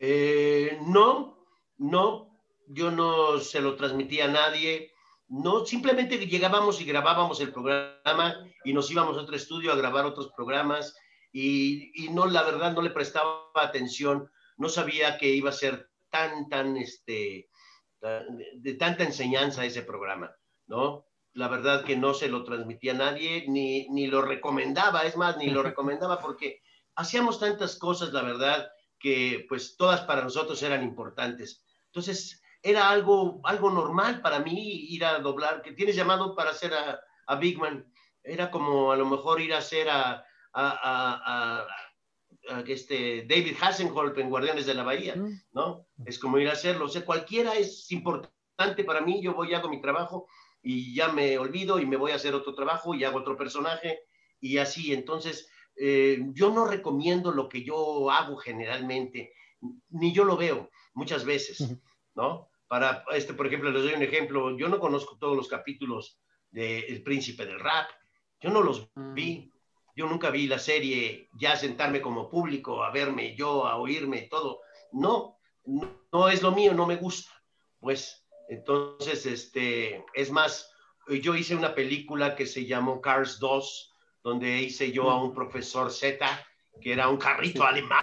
Eh, 0.00 0.80
no, 0.84 1.38
no, 1.78 2.40
yo 2.66 2.90
no 2.90 3.38
se 3.38 3.60
lo 3.60 3.76
transmití 3.76 4.20
a 4.20 4.26
nadie. 4.26 4.91
No, 5.32 5.64
simplemente 5.64 6.18
llegábamos 6.26 6.78
y 6.82 6.84
grabábamos 6.84 7.40
el 7.40 7.54
programa 7.54 8.36
y 8.64 8.74
nos 8.74 8.90
íbamos 8.90 9.16
a 9.16 9.22
otro 9.22 9.34
estudio 9.34 9.72
a 9.72 9.76
grabar 9.76 10.04
otros 10.04 10.30
programas 10.36 10.94
y, 11.32 11.90
y 12.04 12.10
no, 12.10 12.26
la 12.26 12.42
verdad, 12.42 12.74
no 12.74 12.82
le 12.82 12.90
prestaba 12.90 13.46
atención, 13.54 14.30
no 14.58 14.68
sabía 14.68 15.16
que 15.16 15.30
iba 15.30 15.48
a 15.48 15.54
ser 15.54 15.88
tan, 16.10 16.50
tan, 16.50 16.76
este, 16.76 17.48
de 18.56 18.74
tanta 18.74 19.04
enseñanza 19.04 19.64
ese 19.64 19.80
programa, 19.80 20.36
¿no? 20.66 21.06
La 21.32 21.48
verdad 21.48 21.82
que 21.84 21.96
no 21.96 22.12
se 22.12 22.28
lo 22.28 22.44
transmitía 22.44 22.92
a 22.92 22.96
nadie, 22.96 23.46
ni, 23.48 23.88
ni 23.88 24.08
lo 24.08 24.20
recomendaba, 24.20 25.04
es 25.04 25.16
más, 25.16 25.38
ni 25.38 25.48
lo 25.48 25.62
recomendaba 25.62 26.20
porque 26.20 26.60
hacíamos 26.94 27.40
tantas 27.40 27.78
cosas, 27.78 28.12
la 28.12 28.20
verdad, 28.20 28.70
que 28.98 29.46
pues 29.48 29.78
todas 29.78 30.02
para 30.02 30.24
nosotros 30.24 30.62
eran 30.62 30.82
importantes. 30.82 31.64
Entonces, 31.86 32.41
era 32.62 32.90
algo, 32.90 33.40
algo 33.44 33.70
normal 33.70 34.20
para 34.20 34.38
mí 34.38 34.86
ir 34.88 35.04
a 35.04 35.18
doblar, 35.18 35.62
que 35.62 35.72
tienes 35.72 35.96
llamado 35.96 36.34
para 36.36 36.50
hacer 36.50 36.72
a, 36.74 37.00
a 37.26 37.36
Big 37.36 37.58
Man. 37.58 37.92
Era 38.22 38.50
como 38.50 38.92
a 38.92 38.96
lo 38.96 39.06
mejor 39.06 39.40
ir 39.40 39.52
a 39.52 39.58
hacer 39.58 39.88
a, 39.90 40.24
a, 40.54 41.66
este 42.66 43.24
David 43.26 43.56
Hasselhoff 43.60 44.16
en 44.18 44.30
Guardianes 44.30 44.66
de 44.66 44.74
la 44.74 44.82
Bahía, 44.84 45.16
¿no? 45.52 45.86
Es 46.06 46.18
como 46.18 46.38
ir 46.38 46.48
a 46.48 46.52
hacerlo. 46.52 46.86
O 46.86 46.88
sea, 46.88 47.04
cualquiera 47.04 47.54
es 47.54 47.90
importante 47.90 48.84
para 48.84 49.00
mí. 49.00 49.22
Yo 49.22 49.34
voy 49.34 49.50
y 49.50 49.54
hago 49.54 49.68
mi 49.68 49.80
trabajo 49.80 50.26
y 50.62 50.94
ya 50.94 51.08
me 51.08 51.38
olvido 51.38 51.78
y 51.80 51.86
me 51.86 51.96
voy 51.96 52.12
a 52.12 52.16
hacer 52.16 52.34
otro 52.34 52.54
trabajo 52.54 52.94
y 52.94 53.04
hago 53.04 53.18
otro 53.18 53.36
personaje 53.36 54.00
y 54.40 54.58
así. 54.58 54.92
Entonces, 54.92 55.48
eh, 55.76 56.20
yo 56.32 56.50
no 56.50 56.66
recomiendo 56.66 57.32
lo 57.32 57.48
que 57.48 57.64
yo 57.64 58.10
hago 58.10 58.36
generalmente, 58.36 59.32
ni 59.90 60.12
yo 60.12 60.24
lo 60.24 60.36
veo 60.36 60.70
muchas 60.94 61.24
veces, 61.24 61.76
¿no? 62.14 62.51
Para, 62.72 63.04
este, 63.12 63.34
por 63.34 63.46
ejemplo, 63.46 63.70
les 63.70 63.82
doy 63.82 63.92
un 63.92 64.02
ejemplo. 64.02 64.56
Yo 64.56 64.66
no 64.66 64.80
conozco 64.80 65.18
todos 65.18 65.36
los 65.36 65.46
capítulos 65.46 66.18
de 66.50 66.78
El 66.78 67.02
Príncipe 67.02 67.44
del 67.44 67.60
Rap. 67.60 67.90
Yo 68.40 68.48
no 68.48 68.62
los 68.62 68.88
vi. 68.94 69.52
Yo 69.94 70.08
nunca 70.08 70.30
vi 70.30 70.46
la 70.46 70.58
serie 70.58 71.28
ya 71.38 71.54
sentarme 71.54 72.00
como 72.00 72.30
público 72.30 72.82
a 72.82 72.90
verme 72.90 73.36
yo, 73.36 73.66
a 73.66 73.76
oírme, 73.76 74.22
todo. 74.22 74.62
No, 74.90 75.36
no, 75.66 76.30
es 76.30 76.40
lo 76.40 76.52
mío, 76.52 76.72
no 76.72 76.86
me 76.86 76.96
gusta. 76.96 77.30
Pues 77.78 78.26
entonces, 78.48 79.26
este, 79.26 80.02
es 80.14 80.30
más, 80.30 80.72
yo 81.06 81.34
hice 81.36 81.54
una 81.54 81.74
película 81.74 82.34
que 82.34 82.46
se 82.46 82.64
llamó 82.64 83.02
Cars 83.02 83.38
2, 83.38 83.94
donde 84.24 84.62
hice 84.62 84.92
yo 84.92 85.10
a 85.10 85.22
un 85.22 85.34
profesor 85.34 85.92
Z, 85.92 86.26
que 86.80 86.94
era 86.94 87.10
un 87.10 87.18
carrito 87.18 87.64
alemán 87.64 88.02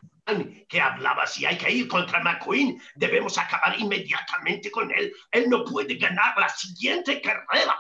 que 0.68 0.82
hablaba 0.82 1.26
si 1.28 1.46
hay 1.46 1.58
que 1.58 1.72
ir 1.72 1.88
contra 1.88 2.22
McQueen, 2.22 2.82
debemos 2.96 3.38
acabar 3.38 3.80
inmediatamente 3.80 4.72
con 4.72 4.92
él. 4.92 5.13
Él 5.32 5.50
no 5.50 5.63
puede 5.63 5.96
ganar 5.96 6.38
la 6.38 6.50
siguiente 6.50 7.22
carrera. 7.22 7.78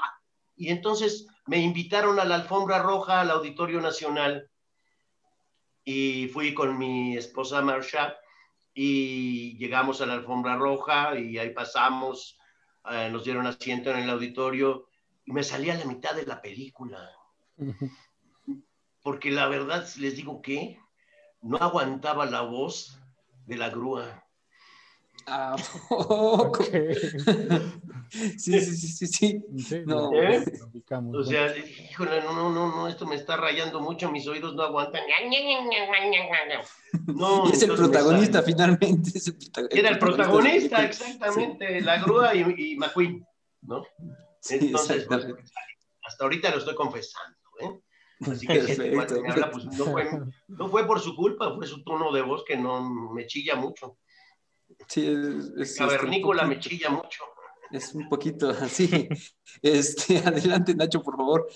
Y 0.55 0.69
entonces 0.69 1.27
me 1.45 1.57
invitaron 1.57 2.19
a 2.19 2.25
la 2.25 2.35
alfombra 2.35 2.79
roja 2.79 3.21
al 3.21 3.31
Auditorio 3.31 3.81
Nacional 3.81 4.49
y 5.83 6.27
fui 6.27 6.53
con 6.53 6.77
mi 6.77 7.17
esposa 7.17 7.61
Marsha 7.61 8.15
y 8.73 9.57
llegamos 9.57 10.01
a 10.01 10.05
la 10.05 10.13
alfombra 10.13 10.55
roja 10.55 11.17
y 11.17 11.37
ahí 11.37 11.49
pasamos, 11.51 12.37
eh, 12.91 13.09
nos 13.11 13.23
dieron 13.23 13.47
asiento 13.47 13.91
en 13.91 13.99
el 13.99 14.09
auditorio 14.09 14.87
y 15.25 15.31
me 15.31 15.43
salí 15.43 15.69
a 15.69 15.75
la 15.75 15.85
mitad 15.85 16.13
de 16.15 16.25
la 16.25 16.41
película. 16.41 17.09
Porque 19.01 19.31
la 19.31 19.47
verdad, 19.47 19.87
les 19.97 20.15
digo 20.15 20.41
que 20.41 20.79
no 21.41 21.57
aguantaba 21.57 22.25
la 22.25 22.41
voz 22.41 22.99
de 23.45 23.57
la 23.57 23.69
grúa. 23.69 24.23
Ah, 25.27 25.55
sí, 28.37 28.59
sí, 28.59 28.61
sí, 28.61 28.87
sí, 28.87 29.07
sí. 29.07 29.41
No. 29.85 30.11
¿Eh? 30.13 30.43
O 31.13 31.23
sea, 31.23 31.55
híjole, 31.55 32.21
no, 32.21 32.33
no, 32.33 32.49
no, 32.49 32.75
no, 32.75 32.87
esto 32.87 33.05
me 33.05 33.15
está 33.15 33.37
rayando 33.37 33.79
mucho, 33.79 34.11
mis 34.11 34.27
oídos 34.27 34.55
no 34.55 34.63
aguantan. 34.63 35.03
No, 37.07 37.49
es 37.51 37.61
el 37.61 37.75
protagonista, 37.75 38.41
finalmente. 38.41 39.11
Es 39.15 39.27
el 39.27 39.35
protagonista, 39.35 39.79
Era 39.79 39.89
el 39.89 39.99
protagonista, 39.99 40.83
exactamente, 40.83 41.81
la 41.81 41.99
grúa 41.99 42.33
y, 42.33 42.55
y 42.57 42.75
McQueen, 42.77 43.25
¿no? 43.61 43.85
Entonces, 44.49 45.05
pues, 45.05 45.27
hasta 46.03 46.23
ahorita 46.23 46.49
lo 46.49 46.57
estoy 46.57 46.75
confesando. 46.75 47.37
Así 48.21 48.47
que 48.47 48.61
me 48.93 49.31
habla, 49.31 49.51
pues 49.51 49.65
no 49.65 49.85
fue, 49.85 50.09
no 50.47 50.69
fue 50.69 50.85
por 50.85 50.99
su 50.99 51.15
culpa, 51.15 51.55
fue 51.55 51.65
su 51.65 51.83
tono 51.83 52.11
de 52.11 52.21
voz 52.21 52.43
que 52.45 52.57
no 52.57 52.81
me 53.13 53.25
chilla 53.25 53.55
mucho. 53.55 53.97
Sí, 54.87 55.07
es, 55.07 55.51
es 55.57 55.77
cavernícola 55.77 56.45
me 56.45 56.59
chilla 56.59 56.89
mucho. 56.89 57.23
Es 57.71 57.93
un 57.93 58.09
poquito 58.09 58.49
así. 58.61 59.07
Este, 59.61 60.17
adelante, 60.25 60.75
Nacho, 60.75 61.01
por 61.01 61.17
favor. 61.17 61.47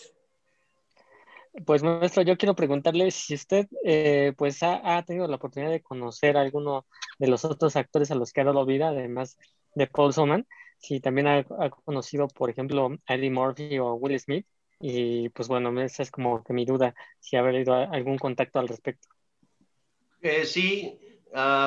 Pues 1.65 1.83
maestro, 1.83 2.23
yo 2.23 2.35
quiero 2.35 2.55
preguntarle 2.55 3.11
si 3.11 3.35
usted 3.35 3.67
eh, 3.85 4.33
pues 4.35 4.63
ha, 4.63 5.03
tenido 5.05 5.27
la 5.27 5.35
oportunidad 5.35 5.69
de 5.69 5.83
conocer 5.83 6.35
a 6.35 6.41
alguno 6.41 6.87
de 7.19 7.27
los 7.27 7.45
otros 7.45 7.75
actores 7.75 8.09
a 8.09 8.15
los 8.15 8.33
que 8.33 8.41
ha 8.41 8.45
dado 8.45 8.65
vida, 8.65 8.89
además 8.89 9.37
de 9.75 9.85
Paul 9.85 10.13
Soman, 10.13 10.47
si 10.79 10.99
también 10.99 11.27
ha, 11.27 11.43
conocido, 11.85 12.27
por 12.27 12.49
ejemplo, 12.49 12.89
a 13.05 13.15
Eddie 13.15 13.29
Murphy 13.29 13.77
o 13.77 13.93
Will 13.93 14.19
Smith, 14.19 14.47
y 14.79 15.29
pues 15.29 15.47
bueno, 15.47 15.81
esa 15.81 16.03
es 16.03 16.11
como 16.11 16.43
que 16.43 16.53
mi 16.53 16.65
duda, 16.65 16.93
si 17.19 17.35
ha 17.35 17.39
habido 17.39 17.73
algún 17.73 18.17
contacto 18.17 18.59
al 18.59 18.67
respecto. 18.67 19.07
Eh, 20.21 20.45
sí, 20.45 20.97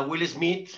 Will 0.06 0.26
Smith, 0.26 0.70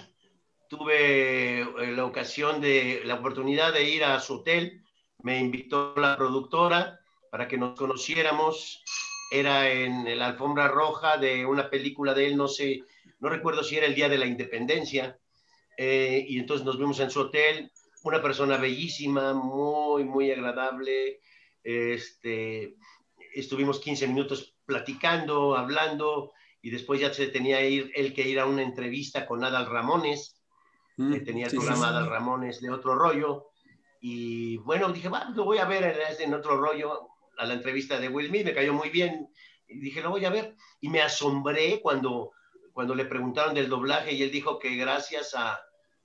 tuve 0.69 1.61
eh, 1.61 1.93
la 1.95 2.05
ocasión 2.05 2.61
de, 2.61 3.03
la 3.05 3.15
oportunidad 3.15 3.73
de 3.73 3.85
ir 3.85 4.05
a 4.05 4.21
su 4.21 4.35
hotel, 4.35 4.83
me 5.23 5.41
invitó 5.41 5.95
la 5.97 6.17
productora 6.17 7.01
para 7.31 7.49
que 7.49 7.59
nos 7.59 7.77
conociéramos, 7.77 8.85
era 9.31 9.71
en 9.71 10.19
la 10.19 10.27
alfombra 10.27 10.69
roja 10.69 11.17
de 11.17 11.45
una 11.45 11.69
película 11.69 12.15
de 12.15 12.27
él, 12.27 12.37
no 12.37 12.49
sé, 12.49 12.83
no 13.21 13.29
recuerdo 13.29 13.63
si 13.63 13.77
era 13.77 13.87
el 13.87 13.95
Día 13.95 14.09
de 14.09 14.19
la 14.19 14.27
Independencia, 14.27 15.19
eh, 15.77 16.25
y 16.27 16.39
entonces 16.39 16.65
nos 16.65 16.79
vimos 16.79 17.01
en 17.01 17.11
su 17.11 17.21
hotel, 17.21 17.71
una 18.05 18.23
persona 18.23 18.57
bellísima, 18.57 19.35
muy, 19.35 20.05
muy 20.05 20.31
agradable, 20.31 21.21
este, 21.95 22.77
estuvimos 23.35 23.81
15 23.81 24.09
minutos 24.09 24.55
platicando, 24.65 25.57
hablando, 25.57 26.33
y 26.63 26.71
después 26.71 27.01
ya 27.01 27.13
se 27.13 27.29
tenía 27.29 27.67
ir, 27.67 27.91
él 27.95 28.15
que 28.15 28.29
ir 28.29 28.41
a 28.41 28.47
una 28.47 28.63
entrevista 28.63 29.27
con 29.27 29.45
Adal 29.45 29.67
Ramones, 29.67 30.39
Mm, 30.99 31.25
tenía 31.25 31.47
el 31.47 31.53
programa 31.53 31.93
de 31.93 32.09
Ramones 32.09 32.61
de 32.61 32.71
otro 32.71 32.97
rollo. 32.97 33.51
Y 34.01 34.57
bueno, 34.59 34.93
dije, 34.93 35.09
va, 35.09 35.31
lo 35.35 35.45
voy 35.45 35.59
a 35.59 35.65
ver 35.65 35.97
en, 36.19 36.35
otro 36.35 36.61
rollo, 36.61 37.09
a 37.39 37.47
la 37.47 37.55
entrevista 37.55 38.01
de 38.01 38.09
Will 38.09 38.29
Smith, 38.29 38.45
me 38.45 38.55
cayó 38.55 38.75
muy 38.75 38.91
bien. 38.91 39.29
Y 39.69 39.79
dije, 39.79 40.03
lo 40.03 40.11
voy 40.11 40.25
a 40.25 40.31
ver. 40.31 40.57
Y 40.81 40.89
me 40.89 41.01
asombré 41.01 41.81
cuando, 41.81 42.33
cuando 42.73 42.97
le 42.97 43.05
preguntaron 43.05 43.55
del 43.55 43.69
doblaje 43.69 44.13
y 44.13 44.23
él 44.23 44.33
dijo 44.33 44.59
que 44.59 44.75
gracias 44.75 45.37
a, 45.37 45.61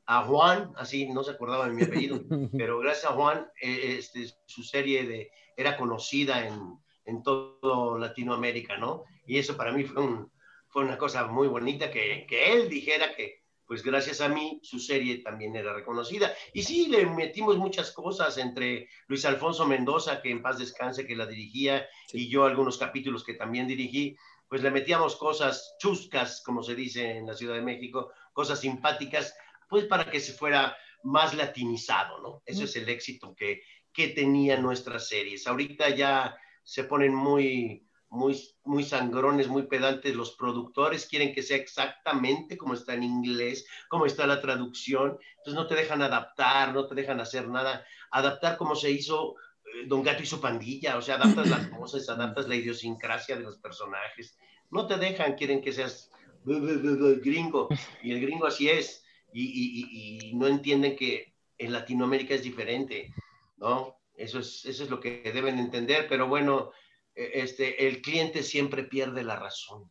a 0.06 0.24
Juan, 0.24 0.72
así 0.76 1.08
no 1.08 1.24
se 1.24 1.32
acordaba 1.32 1.68
de 1.68 1.74
mi 1.74 1.84
apellido, 1.84 2.20
pero 2.58 2.80
gracias 2.80 3.12
a 3.12 3.16
Juan, 3.16 3.48
eh, 3.62 3.98
este, 4.00 4.28
su 4.46 4.63
serie 4.63 5.06
de, 5.06 5.32
era 5.56 5.78
conocida 5.78 6.48
en, 6.48 6.78
en 7.06 7.24
todo 7.24 7.98
Latinoamérica, 7.98 8.78
¿no? 8.78 9.04
Y 9.26 9.38
eso 9.38 9.56
para 9.56 9.72
mí 9.72 9.84
fue, 9.84 10.04
un, 10.04 10.32
fue 10.68 10.84
una 10.84 10.98
cosa 10.98 11.28
muy 11.28 11.48
bonita 11.48 11.89
que, 11.89 12.26
que 12.28 12.54
él 12.54 12.70
dijera 12.70 13.16
que, 13.16 13.44
pues 13.66 13.82
gracias 13.82 14.20
a 14.22 14.28
mí 14.28 14.60
su 14.62 14.80
serie 14.80 15.20
también 15.20 15.56
era 15.56 15.74
reconocida. 15.74 16.34
Y 16.54 16.63
sí, 16.63 16.88
le 16.89 17.06
metimos 17.06 17.58
muchas 17.58 17.92
cosas 17.92 18.38
entre 18.38 18.89
Luis 19.08 19.26
Alfonso 19.26 19.66
Mendoza, 19.66 20.22
que 20.22 20.30
en 20.32 20.42
paz 20.42 20.60
descanse, 20.60 21.08
que 21.08 21.16
la 21.16 21.26
dirigía, 21.26 21.88
y 22.12 22.30
yo 22.30 22.46
algunos 22.46 22.78
capítulos 22.78 23.24
que 23.24 23.36
también 23.36 23.68
dirigí, 23.68 24.18
pues 24.50 24.62
le 24.62 24.70
metíamos 24.70 25.16
cosas 25.16 25.76
chuscas, 25.80 26.44
como 26.46 26.62
se 26.62 26.76
dice 26.76 27.18
en 27.18 27.26
la 27.26 27.34
Ciudad 27.34 27.56
de 27.56 27.62
México, 27.62 28.12
cosas 28.34 28.60
simpáticas, 28.60 29.34
pues 29.74 29.86
para 29.86 30.12
que 30.12 30.20
se 30.20 30.34
fuera 30.34 30.78
más 31.02 31.34
latinizado, 31.34 32.22
¿no? 32.22 32.44
Ese 32.46 32.66
es 32.66 32.76
el 32.76 32.90
éxito 32.90 33.34
que, 33.34 33.64
que 33.92 34.10
tenían 34.10 34.62
nuestras 34.62 35.08
series. 35.08 35.48
Ahorita 35.48 35.90
ya 35.90 36.38
se 36.62 36.84
ponen 36.84 37.16
muy, 37.16 37.90
muy, 38.08 38.40
muy 38.66 38.84
sangrones, 38.84 39.48
muy 39.48 39.64
pedantes 39.64 40.16
los 40.16 40.36
productores, 40.36 41.08
quieren 41.08 41.34
que 41.34 41.42
sea 41.42 41.58
exactamente 41.58 42.56
como 42.56 42.76
está 42.76 42.94
en 42.94 43.02
inglés, 43.02 43.66
como 43.90 44.06
está 44.06 44.28
la 44.28 44.42
traducción, 44.42 45.18
entonces 45.38 45.56
no 45.56 45.66
te 45.66 45.74
dejan 45.74 46.04
adaptar, 46.04 46.72
no 46.72 46.86
te 46.86 46.94
dejan 46.94 47.20
hacer 47.20 47.48
nada, 47.48 47.84
adaptar 48.12 48.58
como 48.58 48.76
se 48.76 48.92
hizo 48.92 49.38
eh, 49.66 49.88
Don 49.88 50.04
Gato 50.04 50.22
y 50.22 50.28
su 50.28 50.40
pandilla, 50.40 50.98
o 50.98 51.02
sea, 51.02 51.16
adaptas 51.16 51.50
las 51.50 51.72
voces, 51.80 52.08
adaptas 52.10 52.48
la 52.48 52.58
idiosincrasia 52.58 53.38
de 53.38 53.42
los 53.42 53.58
personajes, 53.58 54.38
no 54.70 54.86
te 54.86 54.98
dejan, 54.98 55.34
quieren 55.34 55.64
que 55.64 55.74
seas 55.74 56.12
gringo, 56.46 57.70
y 58.04 58.12
el 58.12 58.22
gringo 58.22 58.46
así 58.46 58.70
es, 58.70 59.03
y, 59.34 60.30
y 60.30 60.36
no 60.36 60.48
entienden 60.48 60.96
que 60.96 61.34
en 61.58 61.72
Latinoamérica 61.74 62.36
es 62.36 62.43
diferente, 62.43 63.13
¿no? 63.58 63.98
Eso 64.15 64.39
es, 64.39 64.65
eso 64.65 64.84
es 64.84 64.89
lo 64.89 65.00
que 65.00 65.22
deben 65.34 65.58
entender, 65.58 66.06
pero 66.08 66.28
bueno, 66.28 66.72
e, 67.15 67.41
este, 67.41 67.88
el 67.88 68.02
cliente 68.02 68.43
siempre 68.43 68.84
pierde 68.84 69.24
la 69.24 69.38
razón. 69.38 69.89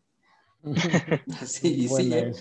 sí, 1.46 1.88
sí. 1.88 2.12
¿eh? 2.12 2.33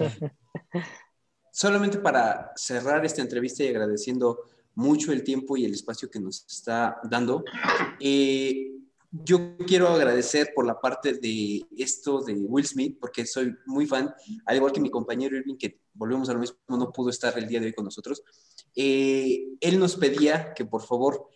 Solamente 1.52 1.98
para 1.98 2.52
cerrar 2.56 3.04
esta 3.06 3.22
entrevista 3.22 3.64
y 3.64 3.70
agradeciendo 3.70 4.40
mucho 4.76 5.12
el 5.12 5.24
tiempo 5.24 5.58
y 5.58 5.66
el 5.66 5.74
espacio 5.74 6.10
que 6.10 6.20
nos 6.20 6.46
está 6.46 7.00
dando, 7.04 7.44
eh, 8.00 8.72
yo 9.12 9.58
quiero 9.68 9.90
agradecer 9.90 10.54
por 10.56 10.66
la 10.66 10.80
parte 10.80 11.14
de 11.14 11.66
esto 11.78 12.22
de 12.22 12.34
Will 12.34 12.66
Smith, 12.66 12.98
porque 13.00 13.26
soy 13.26 13.54
muy 13.66 13.86
fan, 13.86 14.14
al 14.46 14.56
igual 14.56 14.72
que 14.72 14.80
mi 14.80 14.90
compañero 14.90 15.36
Irving, 15.36 15.58
que 15.58 15.82
volvemos 15.94 16.30
a 16.30 16.34
lo 16.34 16.40
mismo, 16.40 16.58
no 16.70 16.92
pudo 16.92 17.10
estar 17.10 17.38
el 17.38 17.48
día 17.48 17.60
de 17.60 17.68
hoy 17.68 17.74
con 17.74 17.86
nosotros. 17.86 18.24
Eh, 18.74 19.50
él 19.60 19.80
nos 19.80 19.98
pedía 19.98 20.54
que 20.54 20.66
por 20.66 20.82
favor 20.82 21.28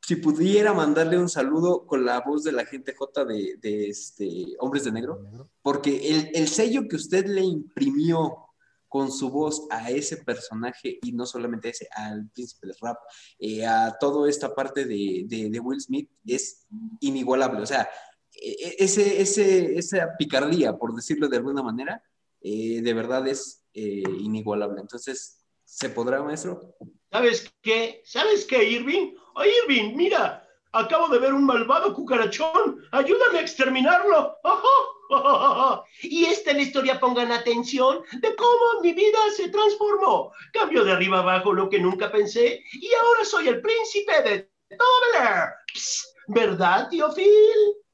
si 0.00 0.16
pudiera 0.16 0.74
mandarle 0.74 1.16
un 1.16 1.30
saludo 1.30 1.86
con 1.86 2.04
la 2.04 2.20
voz 2.20 2.42
de 2.42 2.52
la 2.52 2.66
gente 2.66 2.94
J 2.94 3.24
de, 3.24 3.88
este, 3.88 4.54
Hombres 4.58 4.84
de 4.84 4.92
Negro, 4.92 5.24
porque 5.62 6.10
el, 6.10 6.30
el, 6.34 6.48
sello 6.48 6.86
que 6.88 6.96
usted 6.96 7.26
le 7.26 7.40
imprimió 7.42 8.43
con 8.94 9.10
su 9.10 9.28
voz 9.28 9.66
a 9.70 9.90
ese 9.90 10.18
personaje, 10.18 11.00
y 11.02 11.10
no 11.10 11.26
solamente 11.26 11.66
a 11.66 11.70
ese, 11.72 11.88
al 11.96 12.30
príncipe 12.30 12.68
del 12.68 12.76
rap, 12.80 12.96
eh, 13.40 13.66
a 13.66 13.98
toda 13.98 14.30
esta 14.30 14.54
parte 14.54 14.84
de, 14.84 15.24
de, 15.26 15.58
Will 15.58 15.80
Smith, 15.80 16.08
es 16.24 16.64
inigualable. 17.00 17.60
O 17.60 17.66
sea, 17.66 17.88
e, 18.32 18.50
e, 18.50 18.76
ese, 18.78 19.20
ese, 19.20 19.76
esa 19.76 20.16
picardía, 20.16 20.76
por 20.76 20.94
decirlo 20.94 21.28
de 21.28 21.38
alguna 21.38 21.60
manera, 21.60 22.04
eh, 22.40 22.82
de 22.82 22.94
verdad 22.94 23.26
es 23.26 23.64
eh, 23.72 24.04
inigualable. 24.20 24.80
Entonces, 24.80 25.44
¿se 25.64 25.88
podrá, 25.88 26.22
maestro? 26.22 26.76
¿Sabes 27.10 27.52
qué? 27.62 28.00
¿Sabes 28.04 28.44
qué, 28.44 28.62
Irving? 28.62 29.16
Oh, 29.34 29.42
Irving, 29.64 29.96
mira, 29.96 30.48
acabo 30.70 31.08
de 31.08 31.18
ver 31.18 31.34
un 31.34 31.44
malvado 31.44 31.92
cucarachón. 31.92 32.80
Ayúdame 32.92 33.40
a 33.40 33.42
exterminarlo. 33.42 34.36
Y 36.02 36.24
esta 36.24 36.50
es 36.50 36.56
la 36.56 36.62
historia, 36.62 37.00
pongan 37.00 37.32
atención, 37.32 37.98
de 38.20 38.34
cómo 38.36 38.80
mi 38.82 38.92
vida 38.92 39.18
se 39.36 39.48
transformó. 39.48 40.32
Cambio 40.52 40.84
de 40.84 40.92
arriba 40.92 41.18
abajo 41.20 41.52
lo 41.52 41.68
que 41.68 41.78
nunca 41.78 42.10
pensé 42.10 42.62
y 42.72 42.88
ahora 42.94 43.24
soy 43.24 43.48
el 43.48 43.60
príncipe 43.60 44.22
de 44.22 44.50
Tobeler. 44.68 45.50
¿Verdad, 46.28 46.88
tío 46.88 47.12
Phil? 47.12 47.84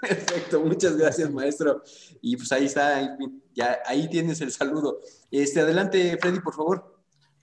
Perfecto, 0.00 0.60
muchas 0.60 0.96
gracias, 0.96 1.30
maestro. 1.30 1.82
Y 2.20 2.36
pues 2.36 2.50
ahí 2.50 2.66
está, 2.66 3.16
ya 3.54 3.78
ahí 3.86 4.08
tienes 4.08 4.40
el 4.40 4.50
saludo. 4.50 4.98
Este, 5.30 5.60
adelante, 5.60 6.18
Freddy, 6.20 6.40
por 6.40 6.54
favor. 6.54 6.92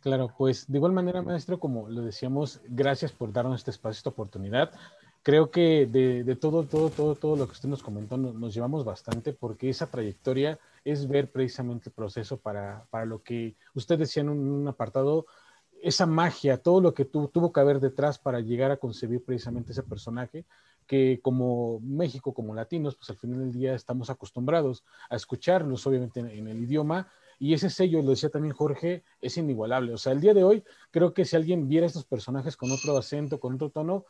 Claro, 0.01 0.33
pues 0.37 0.69
de 0.69 0.77
igual 0.77 0.93
manera, 0.93 1.21
maestro, 1.21 1.59
como 1.59 1.89
lo 1.89 2.01
decíamos, 2.01 2.61
gracias 2.65 3.11
por 3.11 3.33
darnos 3.33 3.59
este 3.59 3.71
espacio, 3.71 3.99
esta 3.99 4.09
oportunidad. 4.09 4.71
Creo 5.21 5.51
que 5.51 5.86
de, 5.86 6.36
todo, 6.36 6.63
todo, 6.63 6.89
todo, 6.89 7.15
todo 7.15 7.36
lo 7.36 7.45
que 7.45 7.53
usted 7.53 7.69
nos 7.69 7.84
comentó 7.84 8.17
nos, 8.17 8.53
llevamos 8.53 8.86
bastante 8.86 9.34
porque 9.34 9.69
esa 9.69 9.88
trayectoria 9.88 10.60
es 10.86 11.08
ver 11.08 11.32
precisamente 11.32 11.89
el 11.89 11.93
proceso 11.93 12.38
para, 12.38 12.86
para 12.89 13.05
lo 13.05 13.21
que 13.21 13.55
usted 13.73 13.99
decía 13.99 14.21
en 14.21 14.29
un, 14.29 14.67
apartado, 14.67 15.25
esa 15.82 16.05
magia, 16.05 16.58
todo 16.58 16.82
lo 16.82 16.93
que 16.93 17.05
tuvo 17.05 17.51
que 17.51 17.60
haber 17.60 17.79
detrás 17.79 18.17
para 18.17 18.39
llegar 18.39 18.71
a 18.71 18.77
concebir 18.77 19.23
precisamente 19.23 19.71
ese 19.73 19.84
personaje 19.84 20.45
que 20.88 21.19
como 21.21 21.79
México, 21.82 22.34
como 22.34 22.55
latinos, 22.55 22.95
pues 22.95 23.12
al 23.12 23.17
final 23.17 23.39
del 23.39 23.51
día 23.51 23.75
estamos 23.75 24.10
acostumbrados 24.10 24.84
a 25.10 25.15
escucharlos, 25.15 25.86
obviamente 25.86 26.19
en 26.19 26.47
el 26.47 26.63
idioma, 26.63 27.08
y 27.39 27.53
ese 27.53 27.69
sello, 27.69 28.01
lo 28.01 28.10
decía 28.10 28.29
también 28.29 28.53
Jorge, 28.53 29.03
es 29.21 29.38
inigualable. 29.38 29.93
O 29.93 29.97
sea, 29.97 30.12
el 30.12 30.19
día 30.19 30.34
de 30.34 30.43
hoy, 30.43 30.63
creo 30.91 31.13
que 31.13 31.23
si 31.23 31.38
alguien 31.38 31.69
viera 31.69 31.88
estos 31.88 32.03
personajes 32.03 32.58
con 32.58 32.69
otro 32.71 32.97
acento, 32.97 33.39
con 33.39 33.53
otro 33.53 33.69
tono, 33.69 34.05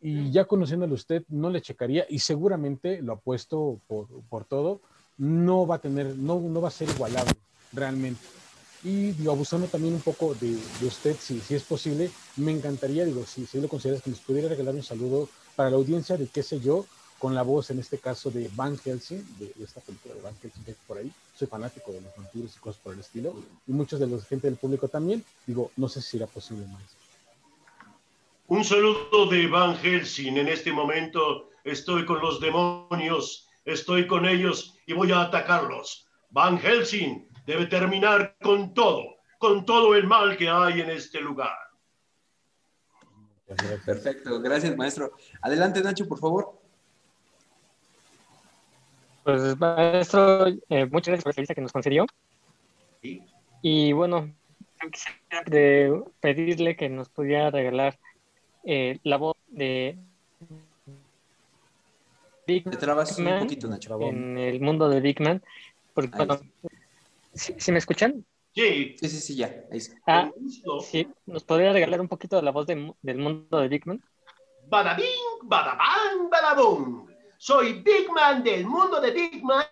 y 0.00 0.30
ya 0.30 0.44
conociéndolo 0.44 0.94
usted, 0.94 1.24
no 1.28 1.50
le 1.50 1.62
checaría, 1.62 2.06
y 2.08 2.20
seguramente, 2.20 3.02
lo 3.02 3.14
apuesto 3.14 3.80
por, 3.86 4.06
por 4.28 4.44
todo, 4.44 4.80
no 5.18 5.66
va 5.66 5.76
a 5.76 5.80
tener, 5.80 6.16
no, 6.16 6.40
no 6.40 6.60
va 6.60 6.68
a 6.68 6.72
ser 6.72 6.88
igualable 6.88 7.34
realmente. 7.72 8.20
Y 8.82 9.12
digo, 9.12 9.32
abusando 9.32 9.66
también 9.66 9.94
un 9.94 10.00
poco 10.00 10.34
de, 10.34 10.56
de 10.80 10.86
usted, 10.86 11.14
si, 11.20 11.40
si, 11.40 11.54
es 11.54 11.62
posible, 11.64 12.10
me 12.36 12.52
encantaría, 12.52 13.04
digo, 13.04 13.24
si, 13.26 13.44
si 13.44 13.60
lo 13.60 13.68
consideras 13.68 14.02
que 14.02 14.10
nos 14.10 14.20
pudiera 14.20 14.48
regalar 14.48 14.74
un 14.74 14.82
saludo 14.82 15.28
para 15.54 15.68
la 15.68 15.76
audiencia 15.76 16.16
de 16.16 16.26
qué 16.26 16.42
sé 16.42 16.60
yo, 16.60 16.86
con 17.20 17.34
la 17.34 17.42
voz 17.42 17.70
en 17.70 17.78
este 17.78 17.98
caso 17.98 18.30
de 18.30 18.50
Van 18.56 18.78
Helsing, 18.78 19.22
de, 19.38 19.52
esta 19.62 19.82
película 19.82 20.14
de 20.14 20.22
Van 20.22 20.34
Helsing 20.42 20.64
que 20.64 20.74
por 20.86 20.96
ahí. 20.96 21.12
Soy 21.36 21.46
fanático 21.46 21.92
de 21.92 22.00
los 22.00 22.16
vampiros 22.16 22.56
y 22.56 22.58
cosas 22.58 22.80
por 22.82 22.94
el 22.94 23.00
estilo. 23.00 23.34
Y 23.66 23.72
muchos 23.72 24.00
de 24.00 24.06
los 24.06 24.24
gente 24.24 24.48
del 24.48 24.56
público 24.56 24.88
también. 24.88 25.22
Digo, 25.46 25.70
no 25.76 25.88
sé 25.88 26.00
si 26.00 26.12
será 26.12 26.26
posible 26.26 26.66
más. 26.66 26.82
Un 28.50 28.64
saludo 28.64 29.26
de 29.26 29.46
Van 29.46 29.76
Helsing. 29.76 30.36
En 30.36 30.48
este 30.48 30.72
momento 30.72 31.50
estoy 31.62 32.04
con 32.04 32.20
los 32.20 32.40
demonios, 32.40 33.48
estoy 33.64 34.08
con 34.08 34.26
ellos 34.26 34.76
y 34.86 34.92
voy 34.92 35.12
a 35.12 35.20
atacarlos. 35.20 36.08
Van 36.30 36.58
Helsing 36.58 37.28
debe 37.46 37.66
terminar 37.66 38.36
con 38.42 38.74
todo, 38.74 39.18
con 39.38 39.64
todo 39.64 39.94
el 39.94 40.08
mal 40.08 40.36
que 40.36 40.48
hay 40.48 40.80
en 40.80 40.90
este 40.90 41.20
lugar. 41.20 41.56
Perfecto, 43.86 44.40
gracias 44.40 44.76
maestro. 44.76 45.12
Adelante 45.42 45.80
Nacho, 45.80 46.08
por 46.08 46.18
favor. 46.18 46.60
Pues 49.22 49.56
maestro, 49.60 50.48
eh, 50.48 50.86
muchas 50.86 51.06
gracias 51.06 51.22
por 51.22 51.28
la 51.28 51.30
entrevista 51.34 51.54
que 51.54 51.60
nos 51.60 51.72
concedió. 51.72 52.04
Y 53.62 53.92
bueno, 53.92 54.34
quisiera 54.90 55.44
de 55.46 56.02
pedirle 56.18 56.74
que 56.74 56.88
nos 56.88 57.08
pudiera 57.10 57.52
regalar 57.52 57.96
eh, 58.64 58.98
la 59.04 59.16
voz 59.16 59.36
de 59.48 59.96
Big 62.46 62.66
Man 63.18 63.46
en 64.00 64.38
el 64.38 64.60
mundo 64.60 64.88
de 64.88 65.00
Big 65.00 65.20
Man. 65.20 65.42
Porque, 65.94 66.10
¿sí, 67.34 67.72
me 67.72 67.78
escuchan? 67.78 68.24
Sí. 68.54 68.96
Sí, 68.98 69.08
sí, 69.08 69.20
sí, 69.20 69.36
ya. 69.36 69.54
Ah, 70.06 70.30
sí, 70.82 71.08
¿nos 71.26 71.44
podría 71.44 71.72
regalar 71.72 72.00
un 72.00 72.08
poquito 72.08 72.36
de 72.36 72.42
la 72.42 72.50
voz 72.50 72.66
del 72.66 73.18
mundo 73.18 73.60
de 73.60 73.68
Big 73.68 73.86
Man? 73.86 74.02
Badabing, 74.68 75.04
badabang, 75.42 76.30
badabum. 76.30 77.06
Soy 77.38 77.82
Big 77.82 78.10
Man 78.12 78.42
del 78.42 78.66
mundo 78.66 79.00
de 79.00 79.10
Big 79.12 79.42
Man 79.42 79.66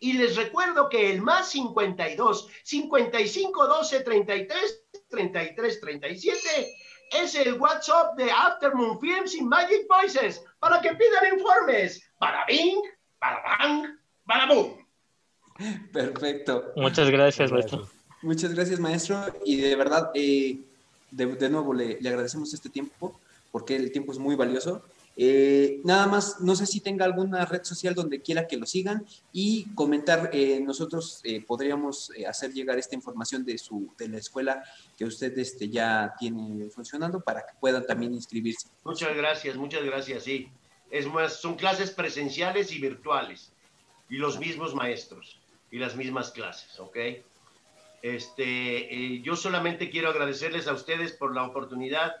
y 0.00 0.14
les 0.14 0.36
recuerdo 0.36 0.88
que 0.88 1.12
el 1.12 1.22
más 1.22 1.50
52 1.50 2.48
55 2.64 3.66
12 3.66 4.00
33 4.00 4.84
33 5.08 5.80
37 5.80 6.74
es 7.14 7.34
el 7.34 7.54
WhatsApp 7.54 8.16
de 8.16 8.30
Aftermoon 8.30 9.00
Films 9.00 9.34
y 9.34 9.42
Magic 9.42 9.86
Voices 9.88 10.42
para 10.58 10.80
que 10.80 10.90
pidan 10.94 11.38
informes. 11.38 12.02
Para 12.18 12.44
Bing, 12.46 12.80
para 13.18 13.42
Bang, 13.42 13.98
para 14.26 14.46
Boom. 14.46 14.86
Perfecto. 15.92 16.72
Muchas 16.76 17.10
gracias, 17.10 17.52
maestro. 17.52 17.88
Muchas 18.22 18.54
gracias, 18.54 18.80
maestro. 18.80 19.24
Y 19.44 19.56
de 19.56 19.76
verdad, 19.76 20.10
eh, 20.14 20.58
de, 21.10 21.48
nuevo 21.50 21.74
le, 21.74 22.00
le 22.00 22.08
agradecemos 22.08 22.52
este 22.54 22.68
tiempo 22.68 23.18
porque 23.50 23.76
el 23.76 23.92
tiempo 23.92 24.12
es 24.12 24.18
muy 24.18 24.34
valioso 24.34 24.82
eh, 25.16 25.80
nada 25.84 26.06
más, 26.06 26.40
no 26.40 26.54
sé 26.56 26.66
si 26.66 26.80
tenga 26.80 27.04
alguna 27.04 27.44
red 27.44 27.62
social 27.64 27.94
donde 27.94 28.22
quiera 28.22 28.46
que 28.46 28.56
lo 28.56 28.66
sigan 28.66 29.06
y 29.32 29.66
comentar, 29.74 30.30
eh, 30.32 30.60
nosotros 30.60 31.20
eh, 31.24 31.42
podríamos 31.42 32.10
hacer 32.26 32.52
llegar 32.52 32.78
esta 32.78 32.94
información 32.94 33.44
de, 33.44 33.58
su, 33.58 33.92
de 33.98 34.08
la 34.08 34.18
escuela 34.18 34.62
que 34.96 35.04
usted 35.04 35.36
este, 35.38 35.68
ya 35.68 36.14
tiene 36.18 36.70
funcionando 36.70 37.20
para 37.20 37.42
que 37.42 37.52
puedan 37.60 37.86
también 37.86 38.14
inscribirse. 38.14 38.68
Muchas 38.84 39.14
gracias, 39.14 39.56
muchas 39.56 39.84
gracias, 39.84 40.24
sí. 40.24 40.48
Es 40.90 41.06
más, 41.06 41.40
son 41.40 41.56
clases 41.56 41.90
presenciales 41.90 42.72
y 42.72 42.78
virtuales 42.78 43.52
y 44.08 44.16
los 44.16 44.38
mismos 44.38 44.74
maestros 44.74 45.38
y 45.70 45.78
las 45.78 45.96
mismas 45.96 46.30
clases, 46.30 46.78
¿ok? 46.80 46.96
Este, 48.02 49.20
yo 49.22 49.36
solamente 49.36 49.88
quiero 49.88 50.10
agradecerles 50.10 50.66
a 50.66 50.72
ustedes 50.72 51.12
por 51.12 51.34
la 51.34 51.44
oportunidad 51.44 52.16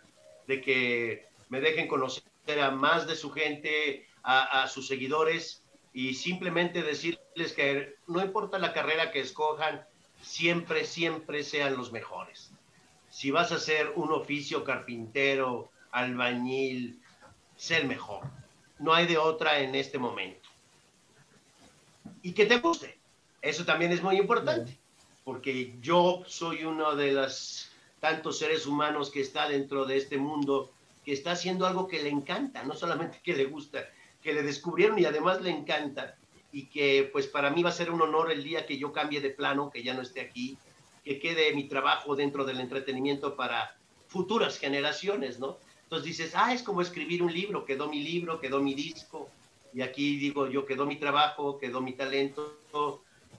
de 0.46 0.60
que 0.62 1.26
me 1.48 1.60
dejen 1.60 1.88
conocer 1.88 2.22
a 2.60 2.70
más 2.70 3.06
de 3.06 3.16
su 3.16 3.30
gente, 3.30 4.06
a, 4.22 4.66
sus 4.68 4.86
seguidores 4.86 5.62
y 5.92 6.14
simplemente 6.14 6.82
decirles 6.82 7.52
que 7.54 7.96
no 8.06 8.20
importa 8.20 8.58
la 8.58 8.72
carrera 8.72 9.10
que 9.10 9.20
escojan, 9.20 9.84
siempre, 10.22 10.84
siempre 10.84 11.44
sean 11.44 11.76
los 11.76 11.92
mejores. 11.92 12.50
Si 13.10 13.30
vas 13.30 13.52
a 13.52 13.56
hacer 13.56 13.92
un 13.96 14.12
oficio 14.12 14.64
carpintero, 14.64 15.70
albañil, 15.90 17.00
sé 17.56 17.84
mejor. 17.84 18.24
No 18.78 18.94
hay 18.94 19.06
de 19.06 19.18
otra 19.18 19.60
en 19.60 19.74
este 19.74 19.98
momento. 19.98 20.48
Y 22.22 22.32
que 22.32 22.46
te 22.46 22.58
guste. 22.58 22.98
Eso 23.40 23.64
también 23.64 23.92
es 23.92 24.02
muy 24.02 24.16
importante, 24.18 24.78
porque 25.24 25.74
yo 25.80 26.22
soy 26.26 26.64
uno 26.64 26.94
de 26.94 27.12
los 27.12 27.70
tantos 27.98 28.38
seres 28.38 28.66
humanos 28.66 29.10
que 29.10 29.20
está 29.20 29.48
dentro 29.48 29.84
de 29.84 29.96
este 29.96 30.16
mundo, 30.16 30.72
que 31.04 31.12
está 31.12 31.32
haciendo 31.32 31.66
algo 31.66 31.88
que 31.88 32.02
le 32.02 32.08
encanta, 32.08 32.62
no 32.64 32.74
solamente 32.74 33.20
que 33.22 33.34
le 33.34 33.46
gusta, 33.46 33.88
que 34.22 34.32
le 34.32 34.42
descubrieron 34.42 34.98
y 34.98 35.04
además 35.04 35.42
le 35.42 35.50
encanta 35.50 36.16
y 36.52 36.66
que 36.66 37.08
pues 37.12 37.26
para 37.26 37.50
mí 37.50 37.62
va 37.62 37.70
a 37.70 37.72
ser 37.72 37.90
un 37.90 38.02
honor 38.02 38.30
el 38.30 38.44
día 38.44 38.66
que 38.66 38.78
yo 38.78 38.92
cambie 38.92 39.20
de 39.20 39.30
plano, 39.30 39.70
que 39.70 39.82
ya 39.82 39.94
no 39.94 40.02
esté 40.02 40.20
aquí, 40.20 40.58
que 41.04 41.18
quede 41.18 41.54
mi 41.54 41.64
trabajo 41.64 42.14
dentro 42.14 42.44
del 42.44 42.60
entretenimiento 42.60 43.36
para 43.36 43.76
futuras 44.06 44.58
generaciones, 44.58 45.40
¿no? 45.40 45.58
Entonces 45.84 46.06
dices, 46.06 46.32
ah, 46.34 46.52
es 46.52 46.62
como 46.62 46.82
escribir 46.82 47.22
un 47.22 47.32
libro, 47.32 47.64
quedó 47.64 47.88
mi 47.88 48.02
libro, 48.02 48.38
quedó 48.40 48.60
mi 48.60 48.74
disco, 48.74 49.28
y 49.74 49.80
aquí 49.80 50.18
digo 50.18 50.48
yo, 50.48 50.66
quedó 50.66 50.86
mi 50.86 50.96
trabajo, 50.96 51.58
quedó 51.58 51.80
mi 51.80 51.94
talento, 51.94 52.58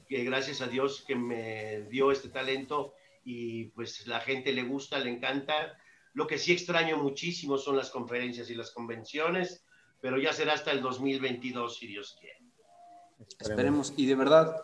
que 0.10 0.24
gracias 0.24 0.62
a 0.62 0.68
Dios 0.68 1.04
que 1.08 1.16
me 1.16 1.82
dio 1.90 2.12
este 2.12 2.30
talento 2.30 2.94
y 3.24 3.66
pues 3.66 4.06
la 4.08 4.20
gente 4.20 4.52
le 4.52 4.64
gusta, 4.64 5.00
le 5.00 5.12
encanta. 5.12 5.78
Lo 6.14 6.28
que 6.28 6.38
sí 6.38 6.52
extraño 6.52 6.98
muchísimo 6.98 7.58
son 7.58 7.76
las 7.78 7.90
conferencias 7.90 8.50
y 8.50 8.56
las 8.56 8.72
convenciones, 8.72 9.64
pero 10.00 10.20
ya 10.20 10.34
será 10.34 10.54
hasta 10.54 10.72
el 10.72 10.82
2022, 10.82 11.78
si 11.78 11.88
Dios 11.88 12.16
quiere. 12.20 12.40
Esperemos. 13.40 13.94
Y 13.98 14.06
de 14.06 14.16
verdad, 14.16 14.62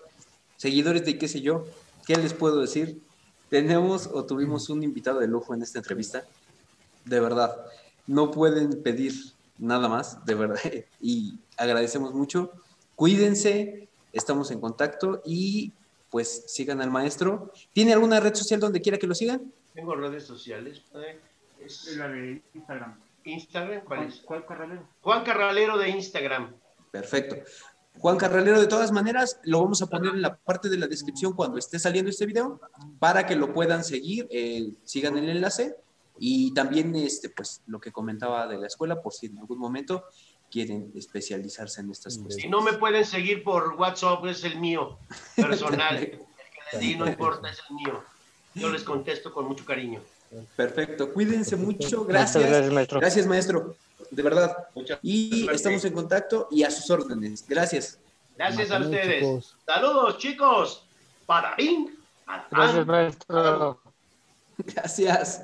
seguidores 0.58 1.06
de 1.06 1.18
qué 1.18 1.28
sé 1.28 1.42
yo, 1.42 1.66
¿qué 2.06 2.16
les 2.16 2.34
puedo 2.34 2.62
decir? 2.62 3.02
Tenemos 3.50 4.08
o 4.08 4.26
tuvimos 4.26 4.70
un 4.70 4.84
invitado 4.84 5.20
de 5.20 5.28
lujo 5.28 5.54
en 5.54 5.64
esta 5.64 5.80
entrevista. 5.80 6.24
De 7.06 7.20
verdad, 7.20 7.66
no 8.06 8.30
pueden 8.30 8.84
pedir 8.84 9.14
nada 9.58 9.88
más, 9.88 10.24
de 10.26 10.36
verdad. 10.36 10.60
Y 11.02 11.40
agradecemos 11.58 12.14
mucho. 12.14 12.52
Cuídense, 12.96 13.88
estamos 14.14 14.52
en 14.52 14.60
contacto 14.60 15.22
y 15.26 15.72
pues 16.10 16.44
sigan 16.48 16.82
al 16.82 16.92
maestro. 16.92 17.52
¿Tiene 17.74 17.94
alguna 17.94 18.20
red 18.20 18.36
social 18.36 18.60
donde 18.60 18.82
quiera 18.82 18.98
que 18.98 19.08
lo 19.08 19.16
sigan? 19.16 19.52
Tengo 19.74 19.96
redes 19.96 20.26
sociales. 20.26 20.82
Es 21.60 21.96
la 21.98 22.08
de 22.08 22.42
Instagram. 22.54 23.00
Instagram, 23.24 23.84
¿cuál 23.84 24.04
es? 24.04 24.22
Juan 24.26 24.44
Carralero. 24.48 24.88
Juan 25.02 25.24
Carralero 25.24 25.78
de 25.78 25.90
Instagram. 25.90 26.56
Perfecto. 26.92 27.36
Juan 27.98 28.18
Carralero, 28.18 28.60
de 28.60 28.68
todas 28.68 28.92
maneras, 28.92 29.40
lo 29.44 29.62
vamos 29.62 29.82
a 29.82 29.88
poner 29.88 30.14
en 30.14 30.22
la 30.22 30.38
parte 30.38 30.70
de 30.70 30.78
la 30.78 30.88
descripción 30.88 31.34
cuando 31.34 31.58
esté 31.58 31.80
saliendo 31.80 32.10
este 32.10 32.26
video 32.26 32.62
para 32.98 33.26
que 33.26 33.36
lo 33.36 33.54
puedan 33.54 33.84
seguir, 33.84 34.28
eh, 34.32 34.72
sigan 34.84 35.18
el 35.18 35.30
enlace 35.30 35.76
y 36.18 36.54
también 36.54 36.96
este, 36.96 37.30
pues, 37.30 37.62
lo 37.68 37.80
que 37.80 37.92
comentaba 37.92 38.48
de 38.48 38.58
la 38.58 38.68
escuela, 38.68 39.02
por 39.02 39.14
si 39.14 39.28
en 39.28 39.38
algún 39.38 39.60
momento 39.60 40.06
quieren 40.50 40.92
especializarse 40.96 41.82
en 41.82 41.92
estas 41.92 42.18
cosas. 42.18 42.42
Si 42.42 42.48
no 42.48 42.62
me 42.62 42.74
pueden 42.74 43.06
seguir 43.06 43.44
por 43.44 43.76
WhatsApp, 43.76 44.26
es 44.26 44.44
el 44.44 44.60
mío 44.60 44.98
personal. 45.36 45.98
el 45.98 46.12
que 46.12 46.20
les 46.72 46.82
di, 46.82 46.96
no 46.96 47.08
importa, 47.08 47.50
es 47.50 47.62
el 47.70 47.76
mío. 47.76 48.04
Yo 48.56 48.70
les 48.70 48.84
contesto 48.84 49.34
con 49.34 49.46
mucho 49.46 49.66
cariño. 49.66 50.02
Perfecto, 50.56 51.12
cuídense 51.12 51.56
mucho, 51.56 52.06
gracias. 52.06 52.44
Gracias, 52.44 52.74
maestro. 52.74 53.00
Gracias, 53.00 53.26
maestro, 53.26 53.76
de 54.12 54.24
verdad. 54.24 54.68
Muchas 54.76 55.00
Y 55.02 55.50
estamos 55.50 55.84
en 55.86 55.94
contacto 55.94 56.48
y 56.52 56.64
a 56.64 56.72
sus 56.72 56.90
órdenes. 56.90 57.46
Gracias. 57.48 58.00
Gracias 58.38 58.72
a 58.72 58.80
ustedes. 58.80 59.20
chicos. 59.20 59.56
Saludos, 59.66 60.18
chicos. 60.18 60.84
Para. 61.26 61.56
Gracias, 62.52 62.86
maestro. 62.86 63.82
Gracias. 64.58 65.42